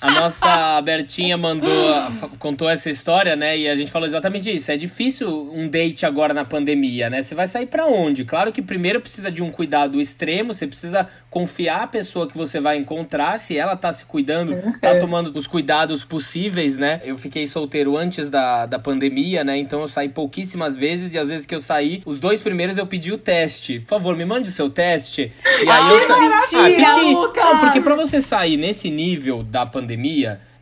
[0.00, 1.94] A nossa Bertinha mandou,
[2.38, 3.56] contou essa história, né?
[3.56, 4.70] E a gente falou exatamente isso.
[4.70, 7.22] É difícil um date agora na pandemia, né?
[7.22, 8.24] Você vai sair pra onde?
[8.24, 12.60] Claro que primeiro precisa de um cuidado extremo, você precisa confiar a pessoa que você
[12.60, 17.00] vai encontrar, se ela tá se cuidando, tá tomando os cuidados possíveis, né?
[17.04, 19.56] Eu fiquei solteiro antes da, da pandemia, né?
[19.56, 22.86] Então eu saí pouquíssimas vezes e às vezes que eu saí, os dois primeiros eu
[22.86, 23.80] pedi o teste.
[23.80, 25.32] Por favor, me mande o seu teste.
[25.64, 26.16] E aí eu sa...
[26.18, 27.14] mentira, Ah, pedi.
[27.14, 27.44] Lucas!
[27.44, 29.83] Não, porque pra você sair nesse nível da pandemia,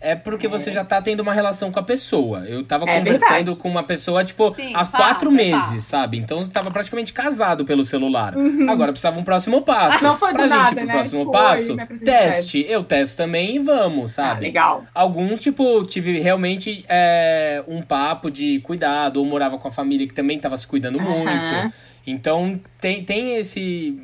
[0.01, 2.41] é porque você já tá tendo uma relação com a pessoa.
[2.41, 3.57] Eu tava É conversando verdade.
[3.57, 5.81] com uma pessoa, tipo, Sim, há fato, quatro é meses, fato.
[5.81, 6.19] sabe?
[6.19, 8.35] Então eu tava praticamente casado pelo celular.
[8.69, 10.05] Agora precisava um próximo passo.
[10.05, 10.11] Uhum.
[10.11, 10.93] Não foi do pra gente nada, pro né?
[10.93, 12.67] próximo Tipo, passo, oi, teste.
[12.69, 14.41] Eu testo também e vamos, Ah, sabe?
[14.41, 14.85] legal.
[14.93, 20.15] Alguns, tipo, tive realmente é, um papo de cuidado, ou morava com a família que
[20.15, 21.09] também tava se cuidando Aham.
[21.09, 21.75] muito.
[22.07, 23.97] Então, tem, tem esse.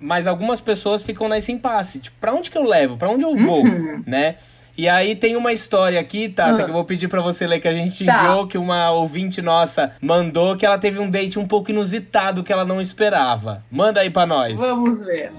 [0.00, 2.00] Mas algumas pessoas ficam nesse impasse.
[2.00, 2.96] Tipo, pra onde que eu levo?
[2.96, 3.62] Pra onde eu vou?
[3.64, 4.02] Uhum.
[4.06, 4.34] Né?
[4.76, 6.64] E aí tem uma história aqui, Tata, Ah.
[6.64, 8.24] que eu vou pedir pra você ler, que a gente Tá.
[8.24, 12.52] enviou, que uma ouvinte nossa mandou, que ela teve um date um pouco inusitado que
[12.52, 13.62] ela não esperava.
[13.70, 14.58] Manda aí pra nós.
[14.58, 15.30] Vamos ver.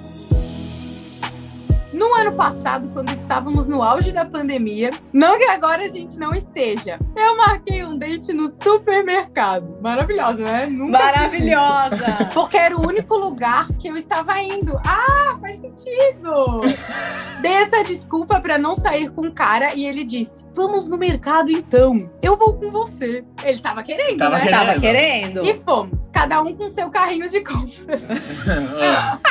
[1.96, 6.34] No ano passado, quando estávamos no auge da pandemia, não que agora a gente não
[6.34, 9.78] esteja, eu marquei um date no supermercado.
[9.82, 10.66] Maravilhosa, né?
[10.66, 12.28] Nunca Maravilhosa!
[12.36, 14.78] Porque era o único lugar que eu estava indo.
[14.86, 16.60] Ah, faz sentido!
[17.42, 21.50] Dei essa desculpa pra não sair com o cara e ele disse: Vamos no mercado
[21.50, 22.12] então.
[22.22, 23.24] Eu vou com você.
[23.42, 24.44] Ele tava querendo, Tava né?
[24.44, 24.66] querendo.
[24.66, 25.46] Tava querendo?
[25.46, 28.02] E fomos, cada um com seu carrinho de compras.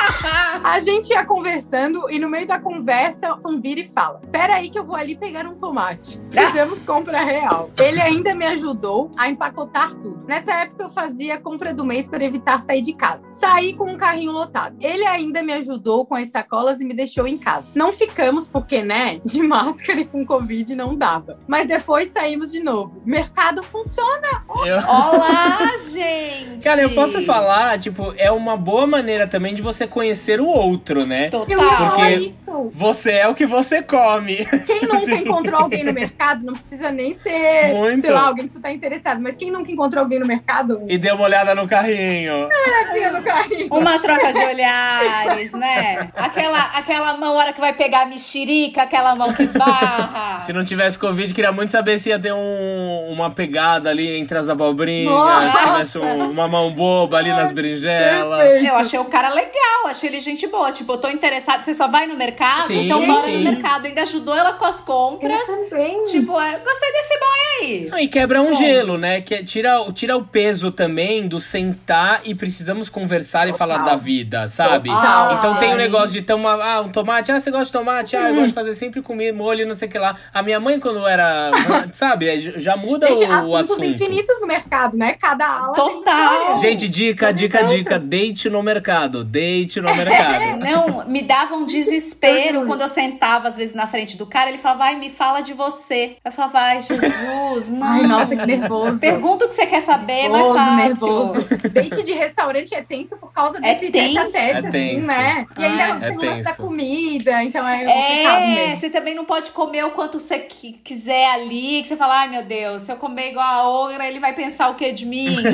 [0.65, 4.67] A gente ia conversando e no meio da conversa, um vira e fala: Pera aí
[4.67, 6.19] que eu vou ali pegar um tomate.
[6.33, 7.69] Fizemos compra real.
[7.77, 10.25] Ele ainda me ajudou a empacotar tudo.
[10.27, 13.27] Nessa época eu fazia compra do mês para evitar sair de casa.
[13.31, 14.75] Saí com um carrinho lotado.
[14.81, 17.69] Ele ainda me ajudou com as sacolas e me deixou em casa.
[17.75, 21.39] Não ficamos porque, né, de máscara e com covid não dava.
[21.47, 23.03] Mas depois saímos de novo.
[23.05, 24.43] Mercado funciona.
[24.65, 24.77] eu...
[24.89, 26.63] Olá, gente!
[26.63, 31.05] Cara, eu posso falar, tipo, é uma boa maneira também de você conhecer o outro,
[31.05, 31.29] né?
[31.29, 31.57] Total.
[31.89, 32.33] Porque-
[32.73, 34.45] Você é o que você come.
[34.65, 35.15] Quem nunca Sim.
[35.15, 38.01] encontrou alguém no mercado, não precisa nem ser, Muito.
[38.01, 40.97] sei lá, alguém que tu tá interessado, mas quem nunca encontrou alguém no mercado, E
[40.97, 42.47] deu uma olhada no carrinho.
[42.93, 43.67] tinha no carrinho.
[43.71, 46.09] Uma troca de olhares, né?
[46.15, 50.39] Aquela, aquela mão, hora que vai pegar a mexerica, aquela mão que esbarra.
[50.39, 54.37] Se não tivesse Covid, queria muito saber se ia ter um- uma pegada ali entre
[54.37, 55.51] as abobrinhas, Nossa.
[55.57, 58.39] se tivesse um- uma mão boba ali nas berinjelas.
[58.39, 58.65] Perfeito.
[58.67, 60.71] Eu achei o cara legal, achei ele gente boa.
[60.71, 61.63] Tipo, eu tô interessada.
[61.63, 62.44] Você só vai no mercado?
[62.67, 63.37] Sim, então bora sim.
[63.43, 63.85] no mercado.
[63.85, 65.47] Ainda ajudou ela com as Eu compras.
[65.47, 66.03] também.
[66.05, 67.29] Tipo, é, gostei desse boy
[67.61, 67.87] aí.
[67.89, 68.59] Não, e quebra um Pontos.
[68.59, 69.21] gelo, né?
[69.21, 73.79] Que é- tira, o- tira o peso também do sentar e precisamos conversar e falar
[73.79, 74.89] da vida, sabe?
[74.89, 75.33] Total.
[75.37, 75.77] Então tem o Ai.
[75.77, 77.31] negócio de tomar ah, um tomate.
[77.31, 78.15] Ah, você gosta de tomate?
[78.15, 80.15] Ah, eu gosto de fazer sempre comida, molho, não sei o que lá.
[80.33, 81.51] A minha mãe, quando era.
[81.93, 82.27] sabe?
[82.29, 83.83] é, Já muda Gente, o, o assunto.
[83.85, 85.13] infinitos no mercado, né?
[85.19, 86.57] Cada ala tem Total.
[86.57, 87.97] Gente, dica, dica, dica.
[87.99, 89.23] Date no mercado.
[89.23, 90.59] Date no mercado.
[90.59, 92.34] Não, me dava um desespero
[92.65, 94.49] quando eu sentava, às vezes, na frente do cara.
[94.49, 96.17] Ele falava, vai, me fala de você.
[96.23, 97.87] Eu falava, ai, Jesus, não.
[97.87, 98.99] Ai, nossa, que nervoso.
[98.99, 100.75] Pergunta o que você quer saber, mas Nervoso, fácil.
[100.75, 101.69] nervoso.
[101.69, 104.13] Date de restaurante é tenso por causa É desse tenso.
[104.13, 105.07] tete a tete, É assim, tenso.
[105.07, 105.45] né?
[105.57, 108.77] E ainda É tem o lance da comida, então é complicado É, mesmo.
[108.77, 112.29] você também não pode comer o quanto você qui- quiser ali, que você fala, ai
[112.29, 115.35] meu Deus, se eu comer igual a ogra, ele vai pensar o que de mim?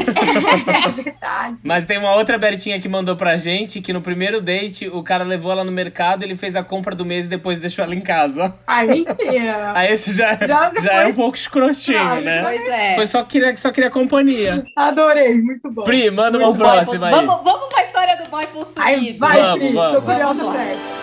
[0.72, 1.58] É verdade.
[1.66, 5.24] Mas tem uma outra Bertinha que mandou pra gente que no primeiro date o cara
[5.24, 8.02] levou ela no mercado, ele fez a compra do mês e depois deixou ela em
[8.02, 8.54] casa.
[8.68, 9.72] Ai, mentira.
[9.76, 12.42] Aí esse já, Já já é foi- um pouco escrotinho, Ai, né?
[12.44, 12.96] Pois é.
[12.96, 14.64] Foi só queria, só queria companhia.
[14.76, 15.84] Adorei, muito bom.
[15.84, 17.14] Pri, manda uma Boy próxima aí.
[17.14, 19.20] Vamos, vamos pra história do boy Ai, possuído.
[19.20, 19.96] vai, Vamos, Pri, vamos.
[19.96, 21.02] tô curiosa pra essa.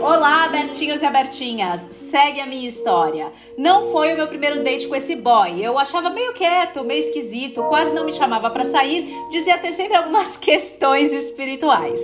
[0.00, 1.88] Olá, abertinhos e abertinhas.
[1.90, 3.30] Segue a minha história.
[3.58, 5.60] Não foi o meu primeiro date com esse boy.
[5.62, 9.96] Eu achava meio quieto, meio esquisito, quase não me chamava pra sair, dizia ter sempre
[9.96, 12.00] algumas questões espirituais.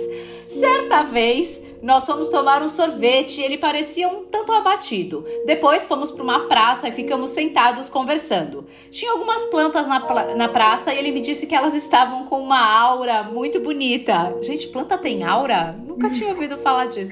[0.47, 5.23] Certa vez, nós fomos tomar um sorvete e ele parecia um tanto abatido.
[5.45, 8.65] Depois fomos para uma praça e ficamos sentados conversando.
[8.89, 12.39] Tinha algumas plantas na, pla- na praça e ele me disse que elas estavam com
[12.39, 14.35] uma aura muito bonita.
[14.41, 15.75] Gente, planta tem aura?
[15.85, 17.11] Nunca tinha ouvido falar disso.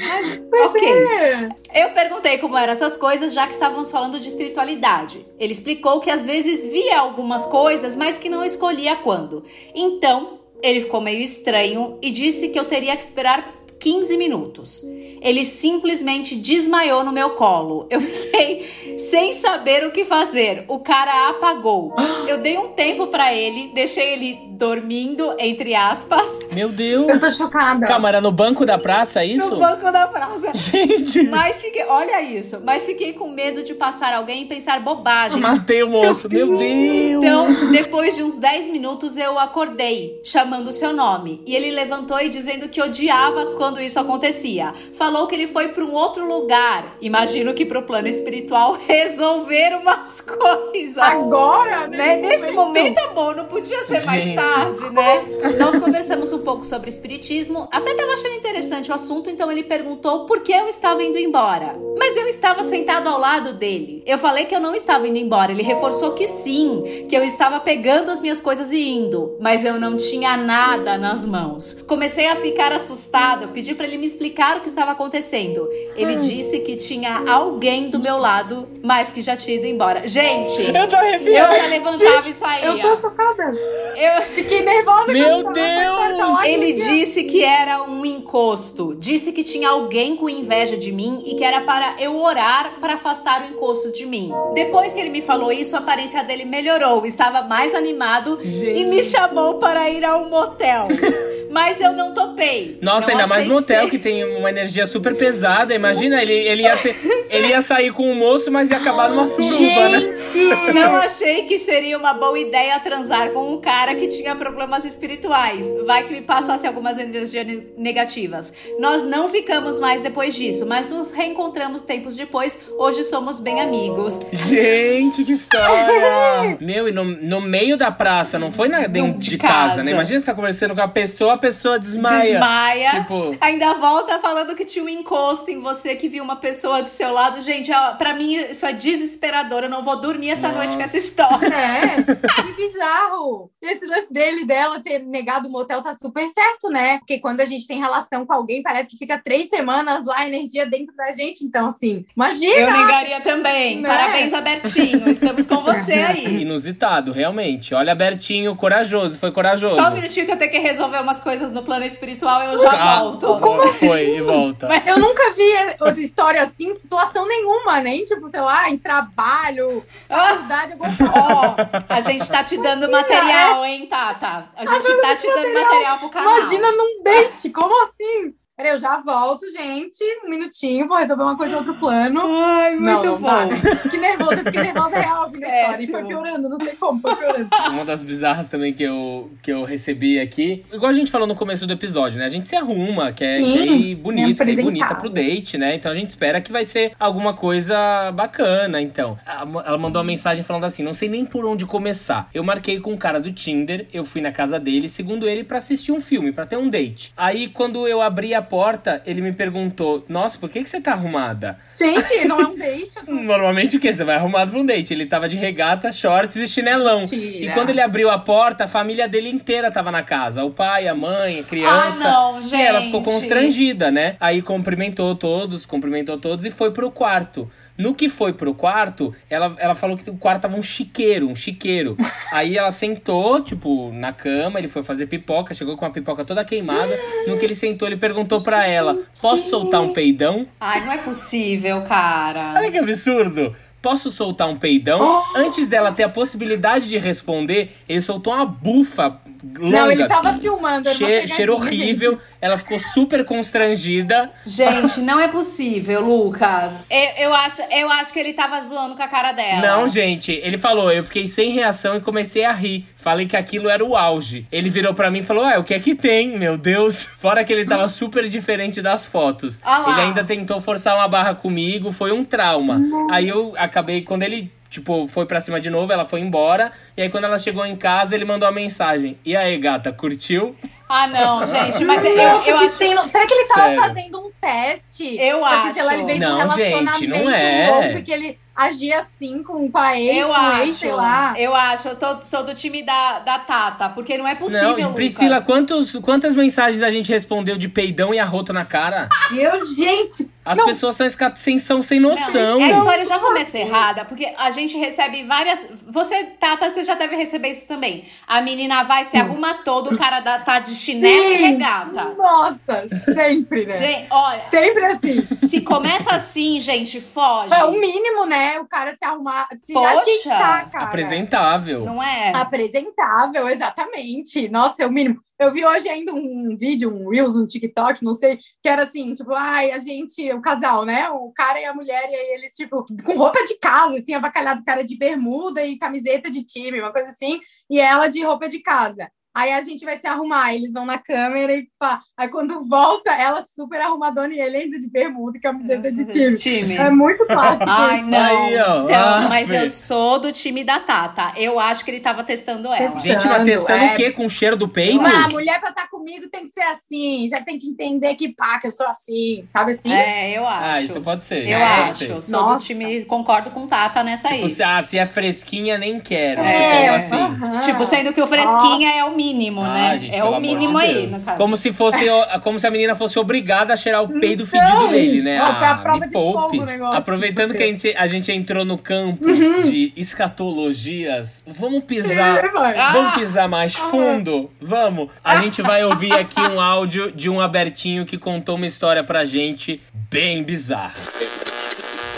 [0.51, 0.87] Mas, ok.
[0.89, 1.49] É.
[1.85, 5.25] Eu perguntei como eram essas coisas, já que estávamos falando de espiritualidade.
[5.39, 9.43] Ele explicou que às vezes via algumas coisas, mas que não escolhia quando.
[9.75, 14.81] Então, ele ficou meio estranho e disse que eu teria que esperar 15 minutos.
[15.21, 17.85] Ele simplesmente desmaiou no meu colo.
[17.89, 20.63] Eu fiquei sem saber o que fazer.
[20.69, 21.93] O cara apagou.
[22.25, 27.07] Eu dei um tempo pra ele, deixei ele dormindo, entre aspas, Meu Deus.
[27.09, 27.85] Eu tô chocada.
[27.85, 29.49] Calma, era no banco da praça é isso?
[29.49, 30.51] no banco da praça.
[30.53, 35.41] Gente, Mas fiquei, olha isso, mas fiquei com medo de passar alguém e pensar bobagem.
[35.41, 36.29] matei o moço.
[36.31, 37.23] Meu Deus.
[37.23, 41.41] Então, depois de uns 10 minutos, eu acordei, chamando o seu nome.
[41.45, 44.73] E ele levantou e dizendo que odiava quando isso acontecia.
[44.93, 46.95] Falou que ele foi para um outro lugar.
[47.01, 50.97] Imagino que pro plano espiritual resolver umas coisas.
[50.97, 52.17] Agora, Né?
[52.17, 54.35] Nesse momento, amor, não podia ser mais Gente.
[54.35, 55.23] tarde, né?
[55.59, 60.25] Nós conversamos um pouco sobre espiritismo, até tava achando interessante o assunto, então ele perguntou
[60.25, 61.75] por que eu estava indo embora.
[61.97, 64.03] Mas eu estava sentado ao lado dele.
[64.05, 67.59] Eu falei que eu não estava indo embora, ele reforçou que sim, que eu estava
[67.59, 71.81] pegando as minhas coisas e indo, mas eu não tinha nada nas mãos.
[71.87, 75.69] Comecei a ficar assustado, pedi para ele me explicar o que estava acontecendo.
[75.95, 80.05] Ele disse que tinha alguém do meu lado, mas que já tinha ido embora.
[80.05, 81.55] Gente, Eu tô eu arrepiado.
[81.55, 82.65] já levantava e saía.
[82.65, 83.53] Eu tô chocada.
[83.95, 85.13] Eu- Fiquei nervosa.
[85.13, 86.17] Meu quando tava Deus!
[86.17, 88.95] lá, Ele disse que era um encosto.
[88.97, 92.95] Disse que tinha alguém com inveja de mim e que era para eu orar para
[92.95, 94.33] afastar o encosto de mim.
[94.53, 97.05] Depois que ele me falou isso, a aparência dele melhorou.
[97.05, 100.87] Estava mais animado e me chamou para ir a um motel.
[101.53, 102.79] Mas eu não topei.
[102.81, 105.73] Nossa, Não ainda mais motel ser- que tem uma energia super pesada.
[105.73, 106.95] Imagina, ele, ele, ia ter-
[107.29, 109.99] ele ia sair com o moço, mas ia acabar numa suruba, né?
[109.99, 110.73] Gente!
[110.73, 115.65] Não achei que seria uma boa ideia transar com um cara que tinha problemas espirituais.
[115.85, 118.51] Vai que me passasse algumas energias ne- negativas.
[118.79, 122.57] Nós não ficamos mais depois disso, mas nos reencontramos tempos depois.
[122.79, 124.19] Hoje somos bem amigos.
[124.31, 126.57] Gente, que história!
[126.59, 129.83] Meu, e no, no meio da praça, não foi na, dentro de de casa, casa.
[129.83, 129.91] né?
[129.91, 132.31] Imagina você tá conversando com a pessoa, pessoa desmaia.
[132.31, 132.89] Desmaia.
[132.91, 136.87] Tipo, Ainda volta falando que tinha um encosto em você, que viu uma pessoa do
[136.87, 137.41] seu lado.
[137.41, 139.63] Gente, ó, pra mim isso é desesperador.
[139.63, 140.57] Eu não vou dormir essa Nossa.
[140.57, 141.33] noite com essa história.
[141.63, 143.51] É, que bizarro.
[143.61, 146.97] Esse lance dele e dela ter negado o motel tá super certo, né?
[146.99, 150.27] Porque quando a gente tem relação com alguém, parece que fica três semanas lá, a
[150.27, 151.43] energia dentro da gente.
[151.43, 152.53] Então, assim, imagina!
[152.53, 153.81] Eu negaria também.
[153.81, 153.89] Né?
[153.89, 155.09] Parabéns, Abertinho.
[155.09, 156.41] Estamos com você aí.
[156.41, 157.73] inusitado, realmente.
[157.73, 159.75] Olha, Bertinho, corajoso, foi corajoso.
[159.75, 162.71] Só um minutinho que eu tenho que resolver umas coisas no plano espiritual eu já
[162.71, 163.37] Ah, volto.
[163.73, 164.69] Foi, e volta.
[164.85, 170.73] Eu nunca vi história assim, situação nenhuma, nem tipo, sei lá, em trabalho, Ah, faculdade,
[170.73, 171.13] alguma coisa.
[171.15, 171.55] Ó,
[171.89, 174.49] a gente tá te dando material, hein, Tata?
[174.55, 176.37] A gente tá te dando material pro canal.
[176.37, 178.33] Imagina num date, como assim?
[178.55, 180.03] Peraí, eu já volto, gente.
[180.23, 182.21] Um minutinho, vou resolver uma coisa em outro plano.
[182.21, 183.27] Ai, muito não, não bom.
[183.27, 183.47] dá.
[183.89, 185.83] Que nervosa, eu fiquei nervosa real a história.
[185.83, 187.49] E foi piorando, não sei como, foi piorando.
[187.71, 190.63] Uma das bizarras também que eu, que eu recebi aqui.
[190.71, 192.25] Igual a gente falou no começo do episódio, né?
[192.25, 195.57] A gente se arruma, quer, Sim, quer ir bonita, é quer ir bonita pro date,
[195.57, 195.73] né?
[195.73, 199.17] Então a gente espera que vai ser alguma coisa bacana, então.
[199.25, 202.29] Ela mandou uma mensagem falando assim: não sei nem por onde começar.
[202.31, 205.57] Eu marquei com um cara do Tinder, eu fui na casa dele, segundo ele, pra
[205.57, 207.11] assistir um filme, pra ter um date.
[207.17, 210.91] Aí, quando eu abri a porta, ele me perguntou: Nossa, por que, que você tá
[210.91, 211.57] arrumada?
[211.75, 212.95] Gente, não é um date.
[213.07, 213.91] Normalmente o quê?
[213.91, 214.93] Você vai arrumado pra um date.
[214.93, 216.99] Ele tava de regata, shorts e chinelão.
[216.99, 217.45] Mentira.
[217.45, 220.43] E quando ele abriu a porta, a família dele inteira tava na casa.
[220.43, 222.07] O pai, a mãe, a criança.
[222.07, 223.11] Ah, não, E ela ficou gente.
[223.13, 224.15] constrangida, né?
[224.19, 227.49] Aí cumprimentou todos, cumprimentou todos e foi pro quarto.
[227.77, 231.35] No que foi pro quarto, ela, ela falou que o quarto tava um chiqueiro, um
[231.35, 231.97] chiqueiro.
[232.31, 236.45] Aí ela sentou, tipo, na cama, ele foi fazer pipoca, chegou com a pipoca toda
[236.45, 236.95] queimada.
[237.27, 240.47] No que ele sentou, ele perguntou pra ela: Posso soltar um peidão?
[240.59, 242.53] Ai, não é possível, cara.
[242.57, 243.55] Olha que absurdo!
[243.81, 245.21] Posso soltar um peidão?
[245.35, 249.19] Antes dela ter a possibilidade de responder, ele soltou uma bufa
[249.59, 249.77] longa.
[249.77, 250.87] Não, ele tava filmando.
[250.93, 252.11] Che- cheiro horrível.
[252.11, 252.23] gente.
[252.43, 254.29] Ela ficou super constrangida.
[254.45, 256.85] Gente, não é possível, Lucas.
[256.89, 259.61] Eu, eu, acho, eu acho que ele tava zoando com a cara dela.
[259.61, 262.85] Não, gente, ele falou, eu fiquei sem reação e comecei a rir.
[262.97, 264.45] Falei que aquilo era o auge.
[264.51, 267.05] Ele virou pra mim e falou: Ué, o que é que tem, meu Deus?
[267.17, 269.61] Fora que ele tava super diferente das fotos.
[269.63, 272.81] Ah ele ainda tentou forçar uma barra comigo, foi um trauma.
[273.09, 274.51] Aí eu acabei, quando ele.
[274.69, 276.71] Tipo, foi pra cima de novo, ela foi embora.
[276.97, 279.15] E aí, quando ela chegou em casa, ele mandou uma mensagem.
[279.23, 280.55] E aí, gata, curtiu?
[280.95, 282.75] Ah, não, gente, mas eu, Nossa, eu que acho.
[282.75, 283.81] sem- Será que ele tava Sério.
[283.83, 285.17] fazendo um teste?
[285.19, 285.73] Eu Pra acho.
[285.73, 287.69] se ele veio de um Não, gente, relacionamento não é.
[287.71, 290.73] longo e que ele agia assim com, com a ex, Eu com o ex, acho,
[290.73, 291.33] sei lá.
[291.35, 294.93] eu acho, eu tô, sou do time da, da Tata, porque não é possível, Não,
[294.93, 295.45] Priscila, Lucas.
[295.47, 299.09] quantos, quantas mensagens a gente respondeu de peidão e arroto na cara?
[299.35, 300.65] Eu, gente, As Não.
[300.65, 302.59] pessoas são, sem, são sem noção.
[302.59, 305.65] É, a história já começa errada, porque a gente recebe várias.
[305.87, 308.05] Você, Tata, você já deve receber isso também.
[308.27, 311.43] A menina vai, se arruma todo, o cara dá- tá de chinelo e Sim.
[311.53, 312.03] regata.
[312.17, 313.77] nossa, sempre, né?
[313.77, 315.27] Gente, olha, Sempre assim.
[315.47, 317.53] se começa assim, gente, foge.
[317.53, 318.59] É o mínimo, né?
[318.59, 320.01] O cara se arrumar, se Poxa.
[320.01, 320.85] ajeitar, cara.
[320.85, 321.85] Apresentável.
[321.85, 322.31] Não é?
[322.35, 324.49] Apresentável, exatamente.
[324.49, 325.21] Nossa, é o mínimo.
[325.39, 329.13] Eu vi hoje ainda um vídeo, um Reels no TikTok, não sei, que era assim,
[329.13, 331.09] tipo, ai, a gente, o casal, né?
[331.09, 334.63] O cara e a mulher, e aí eles, tipo, com roupa de casa, assim, avacalhado,
[334.63, 338.59] cara de bermuda e camiseta de time, uma coisa assim, e ela de roupa de
[338.59, 339.09] casa.
[339.35, 342.01] Aí a gente vai se arrumar, eles vão na câmera e pá.
[342.15, 346.37] Aí quando volta, ela super arrumadona e ele ainda de bermuda e camiseta de time.
[346.37, 346.77] time.
[346.77, 348.07] É muito clássico Ai, isso.
[348.07, 348.19] não.
[348.19, 348.83] Aí, ó.
[348.83, 351.33] Então, Ah, mas eu sou do time da Tata.
[351.35, 352.77] Eu acho que ele tava testando ela.
[352.77, 353.01] Testando.
[353.03, 353.93] Gente, mas testando é.
[353.93, 354.11] o quê?
[354.11, 355.01] Com o cheiro do peido?
[355.01, 358.31] Mas a mulher pra estar comigo tem que ser assim, já tem que entender que
[358.31, 359.91] pá, que eu sou assim, sabe assim?
[359.91, 360.65] É, eu acho.
[360.65, 361.49] Ah, isso pode ser.
[361.49, 361.95] Eu acho.
[361.97, 362.21] ser.
[362.21, 362.65] Sou do Nossa.
[362.67, 363.05] time.
[363.05, 364.49] Concordo com Tata nessa Tipo, aí.
[364.49, 366.41] se, ah, se é fresquinha, nem quero.
[366.41, 367.59] É, tipo assim.
[367.65, 369.97] Tipo, sendo que o fresquinha é o mínimo, Ah, né?
[369.97, 371.13] gente, é o amor de mínimo aí, Deus.
[371.13, 371.37] no caso.
[371.37, 374.59] Como se fosse, o- como se a menina fosse obrigada a cheirar o peido Então,
[374.59, 375.41] fedido dele, né?
[375.41, 376.97] ó, foi a Ah, prova de fogo o negócio.
[376.97, 382.43] Aproveitando que a gente, a gente entrou no campo de escatologias, vamos pisar.
[382.45, 382.79] É.
[382.79, 382.91] Ah.
[382.93, 384.49] Vamos pisar mais fundo?
[384.61, 385.09] Vamos.
[385.23, 389.25] A gente vai ouvir aqui um áudio de um Abertinho que contou uma história pra
[389.25, 390.93] gente bem bizarra.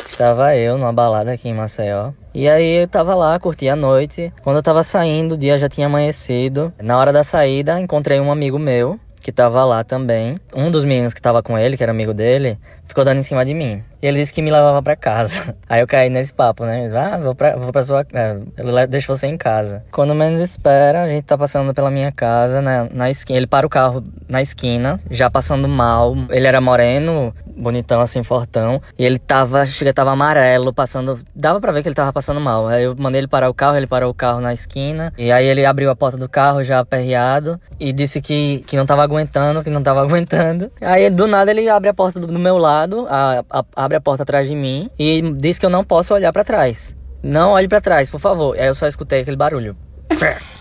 [0.09, 2.11] Estava eu numa balada aqui em Maceió.
[2.33, 4.31] E aí eu tava lá, curti a noite.
[4.43, 6.73] Quando eu tava saindo, o dia já tinha amanhecido.
[6.81, 10.39] Na hora da saída, encontrei um amigo meu que tava lá também.
[10.55, 13.43] Um dos meninos que tava com ele, que era amigo dele, ficou dando em cima
[13.43, 13.83] de mim.
[13.99, 15.55] E ele disse que me levava pra casa.
[15.67, 16.91] Aí eu caí nesse papo, né?
[16.93, 19.83] Ah, vou pra, vou pra sua é, deixo você em casa.
[19.91, 23.39] Quando menos espera, a gente tá passando pela minha casa, na, na esquina.
[23.39, 26.15] Ele para o carro na esquina, já passando mal.
[26.29, 28.79] Ele era moreno, bonitão assim, fortão.
[28.95, 31.19] E ele tava, chega, tava amarelo, passando.
[31.33, 32.67] Dava pra ver que ele tava passando mal.
[32.67, 35.11] Aí eu mandei ele parar o carro, ele parou o carro na esquina.
[35.17, 38.85] E aí ele abriu a porta do carro já aperreado e disse que, que não
[38.85, 39.14] tava aguentando,
[39.63, 40.71] que não tava aguentando.
[40.81, 44.01] Aí do nada ele abre a porta do, do meu lado, a- a- abre a
[44.01, 46.95] porta atrás de mim e diz que eu não posso olhar pra trás.
[47.23, 48.55] Não olhe pra trás, por favor.
[48.59, 49.75] Aí eu só escutei aquele barulho.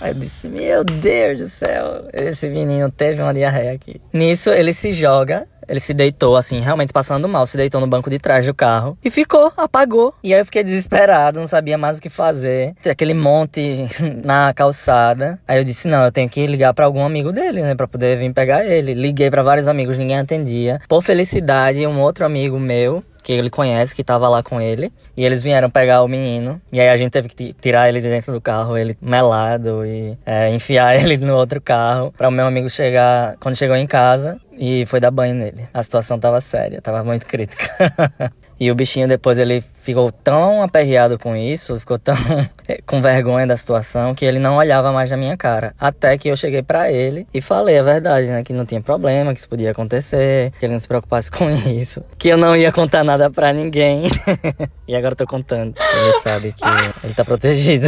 [0.00, 4.00] Aí eu disse, meu Deus do céu, esse menino teve uma diarreia aqui.
[4.12, 8.10] Nisso ele se joga, ele se deitou assim, realmente passando mal, se deitou no banco
[8.10, 10.14] de trás do carro e ficou, apagou.
[10.22, 12.74] E aí eu fiquei desesperado, não sabia mais o que fazer.
[12.88, 13.88] Aquele monte
[14.24, 15.38] na calçada.
[15.46, 18.16] Aí eu disse, não, eu tenho que ligar pra algum amigo dele, né, Pra poder
[18.16, 18.94] vir pegar ele.
[18.94, 20.80] Liguei pra vários amigos, ninguém atendia.
[20.88, 24.92] Por felicidade, um outro amigo meu que ele conhece, que tava lá com ele.
[25.16, 26.60] E eles vieram pegar o menino.
[26.72, 29.84] E aí a gente teve que ti- tirar ele de dentro do carro, ele melado,
[29.84, 32.12] e é, enfiar ele no outro carro.
[32.16, 35.66] Pra o meu amigo chegar, quando chegou em casa, e foi dar banho nele.
[35.72, 37.64] A situação tava séria, tava muito crítica.
[38.58, 42.14] E o bichinho depois ele ficou tão aperreado com isso, ficou tão
[42.86, 45.74] com vergonha da situação que ele não olhava mais na minha cara.
[45.78, 49.32] Até que eu cheguei pra ele e falei a verdade, né, que não tinha problema,
[49.32, 52.72] que isso podia acontecer, que ele não se preocupasse com isso, que eu não ia
[52.72, 54.04] contar nada pra ninguém.
[54.88, 55.74] e agora eu tô contando.
[55.78, 56.64] Ele sabe que
[57.04, 57.86] ele tá protegido.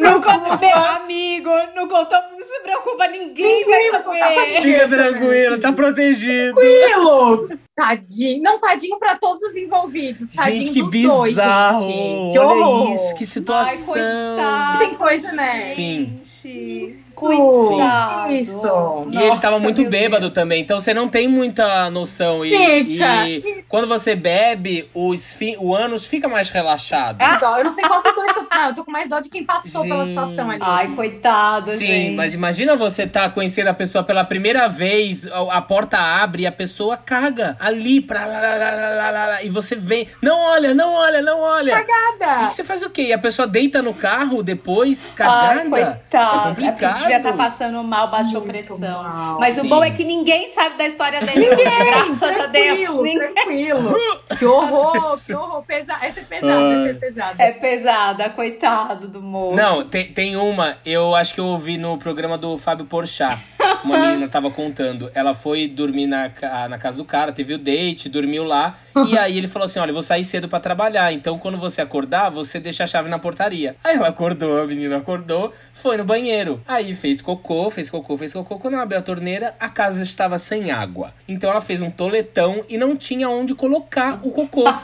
[0.00, 2.37] Não contou, meu amigo, não contou, não
[2.68, 4.62] preocupa, ninguém, vai saber.
[4.62, 6.54] Fica tranquilo, tá protegido.
[6.54, 7.48] Tranquilo.
[7.76, 8.42] Tadinho.
[8.42, 10.28] Não, tadinho pra todos os envolvidos.
[10.30, 11.78] Tadinho gente, que dos bizarro.
[11.80, 12.32] dois, gente.
[12.32, 12.92] Que Olha horror.
[12.94, 13.94] isso, que Ai, situação.
[13.94, 14.78] coitado.
[14.80, 15.60] Tem coisa, né?
[15.60, 16.18] Sim.
[16.24, 17.14] Gente, Isso.
[17.20, 18.32] coitado.
[18.32, 18.66] Isso.
[19.12, 20.34] E ele tava muito bêbado Deus.
[20.34, 22.44] também, então você não tem muita noção.
[22.44, 27.18] E, e quando você bebe, o, esfi- o ânus fica mais relaxado.
[27.20, 27.58] Ah, Dó.
[27.58, 28.48] Eu não sei quantos dois que eu...
[28.58, 30.08] Não, eu tô com mais dó de quem passou pela Gente.
[30.18, 30.58] situação ali.
[30.60, 32.16] Ai, coitado, Sim, gente.
[32.16, 36.46] mas imagina imagina você tá conhecendo a pessoa pela primeira vez, a, porta abre e
[36.46, 40.08] a pessoa caga ali pra lá, lá, lá, lá, lá, lá, lá, e você vem,
[40.20, 41.84] não olha, não olha, não olha.
[41.84, 42.48] Cagada.
[42.48, 43.02] E você faz o quê?
[43.02, 45.60] E a pessoa deita no carro depois, cagada?
[45.60, 46.36] Ai, coitado.
[46.36, 46.78] É complicado.
[46.78, 48.78] porque devia estar passando mal, baixou Muito pressão.
[48.80, 49.68] mal, Mas o sim.
[49.68, 52.78] bom é que ninguém sabe da história dele hoje, graças a Deus.
[52.78, 53.94] Tranquilo, Ninguém- tranquilo.
[54.38, 55.62] Que horror, que horror.
[55.64, 55.94] Pesa...
[56.00, 57.42] Essa é pesada, essa é pesada.
[57.42, 59.56] É pesada, coitado do moço.
[59.56, 63.57] Não, tem, tem uma, eu acho que eu ouvi no programa do Fábio Porchat.
[63.84, 65.10] Uma menina tava contando.
[65.14, 66.30] Ela foi dormir na,
[66.68, 68.76] na casa do cara, teve o date, dormiu lá.
[69.08, 71.12] E aí ele falou assim: Olha, eu vou sair cedo pra trabalhar.
[71.12, 73.76] Então quando você acordar, você deixa a chave na portaria.
[73.84, 76.60] Aí ela acordou, a menina acordou, foi no banheiro.
[76.66, 78.58] Aí fez cocô, fez cocô, fez cocô.
[78.58, 81.12] Quando ela abriu a torneira, a casa estava sem água.
[81.26, 84.66] Então ela fez um toletão e não tinha onde colocar o cocô.
[84.66, 84.74] Aí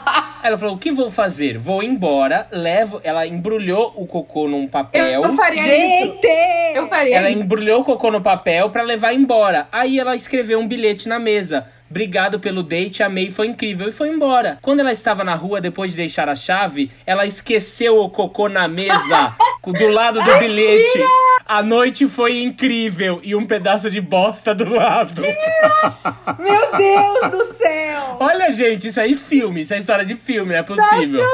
[0.43, 1.57] ela falou: O que vou fazer?
[1.57, 2.99] Vou embora, levo.
[3.03, 5.23] Ela embrulhou o cocô num Eu, papel.
[5.23, 5.67] eu faria isso.
[5.67, 6.27] Gente!
[6.75, 7.39] Eu faria Ela isso.
[7.41, 9.69] embrulhou o cocô no papel pra levar embora.
[9.71, 11.65] Aí ela escreveu um bilhete na mesa.
[11.89, 13.87] Obrigado pelo date, amei, foi incrível.
[13.87, 14.59] E foi embora.
[14.61, 18.67] Quando ela estava na rua, depois de deixar a chave, ela esqueceu o cocô na
[18.67, 19.33] mesa,
[19.65, 20.99] do lado do bilhete.
[21.45, 23.21] A noite foi incrível.
[23.23, 25.21] E um pedaço de bosta do lado.
[26.37, 28.17] Meu Deus do céu!
[28.19, 29.61] Olha, gente, isso aí é filme.
[29.61, 31.25] Isso é história de filme, não é possível.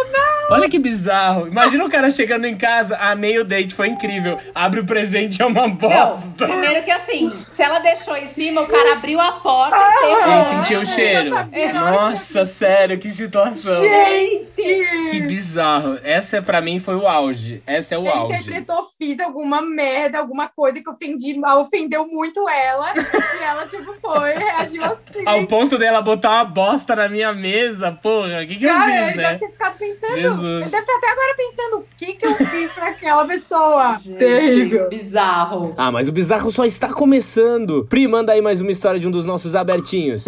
[0.52, 1.48] Olha que bizarro.
[1.48, 4.38] Imagina o cara chegando em casa, amei o date, foi incrível.
[4.54, 6.46] Abre o presente, é uma Não, bosta.
[6.46, 10.34] primeiro que assim, se ela deixou em cima, o cara abriu a porta e ferrou.
[10.34, 11.36] Ele sentiu o cheiro.
[11.74, 13.82] Nossa, sério, que situação.
[13.82, 14.62] Gente!
[15.12, 15.98] Que bizarro.
[16.04, 17.64] Essa pra mim foi o auge.
[17.66, 18.34] Essa é o Ele auge.
[18.42, 22.94] interpretou, fiz alguma merda, alguma coisa que ofendi, ofendeu muito ela.
[22.96, 25.24] e ela, tipo, foi, reagiu assim.
[25.26, 28.92] Ao ponto dela botar uma bosta na minha mesa, porra, o que, que eu Cara,
[28.92, 29.24] fiz, ele né?
[29.24, 30.16] deve ter ficado pensando.
[30.16, 30.41] Jesus.
[30.46, 33.94] Ele deve estar até agora pensando o que, que eu fiz pra aquela pessoa.
[34.00, 34.90] Gente, Terrível.
[34.90, 35.74] bizarro.
[35.78, 37.86] Ah, mas o bizarro só está começando.
[37.90, 40.26] Pri, manda aí mais uma história de um dos nossos abertinhos.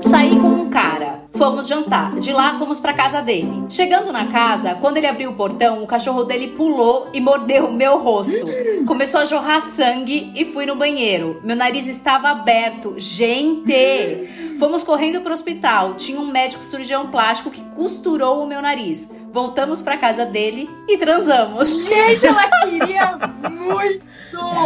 [0.00, 1.09] Saí com um cara.
[1.40, 2.16] Fomos jantar.
[2.16, 3.64] De lá fomos pra casa dele.
[3.70, 7.72] Chegando na casa, quando ele abriu o portão, o cachorro dele pulou e mordeu o
[7.72, 8.44] meu rosto.
[8.86, 11.40] Começou a jorrar sangue e fui no banheiro.
[11.42, 12.92] Meu nariz estava aberto.
[12.98, 14.28] Gente!
[14.58, 15.94] Fomos correndo pro hospital.
[15.94, 19.08] Tinha um médico cirurgião plástico que costurou o meu nariz.
[19.32, 21.84] Voltamos pra casa dele e transamos.
[21.84, 23.16] Gente, ela queria
[23.50, 24.10] muito.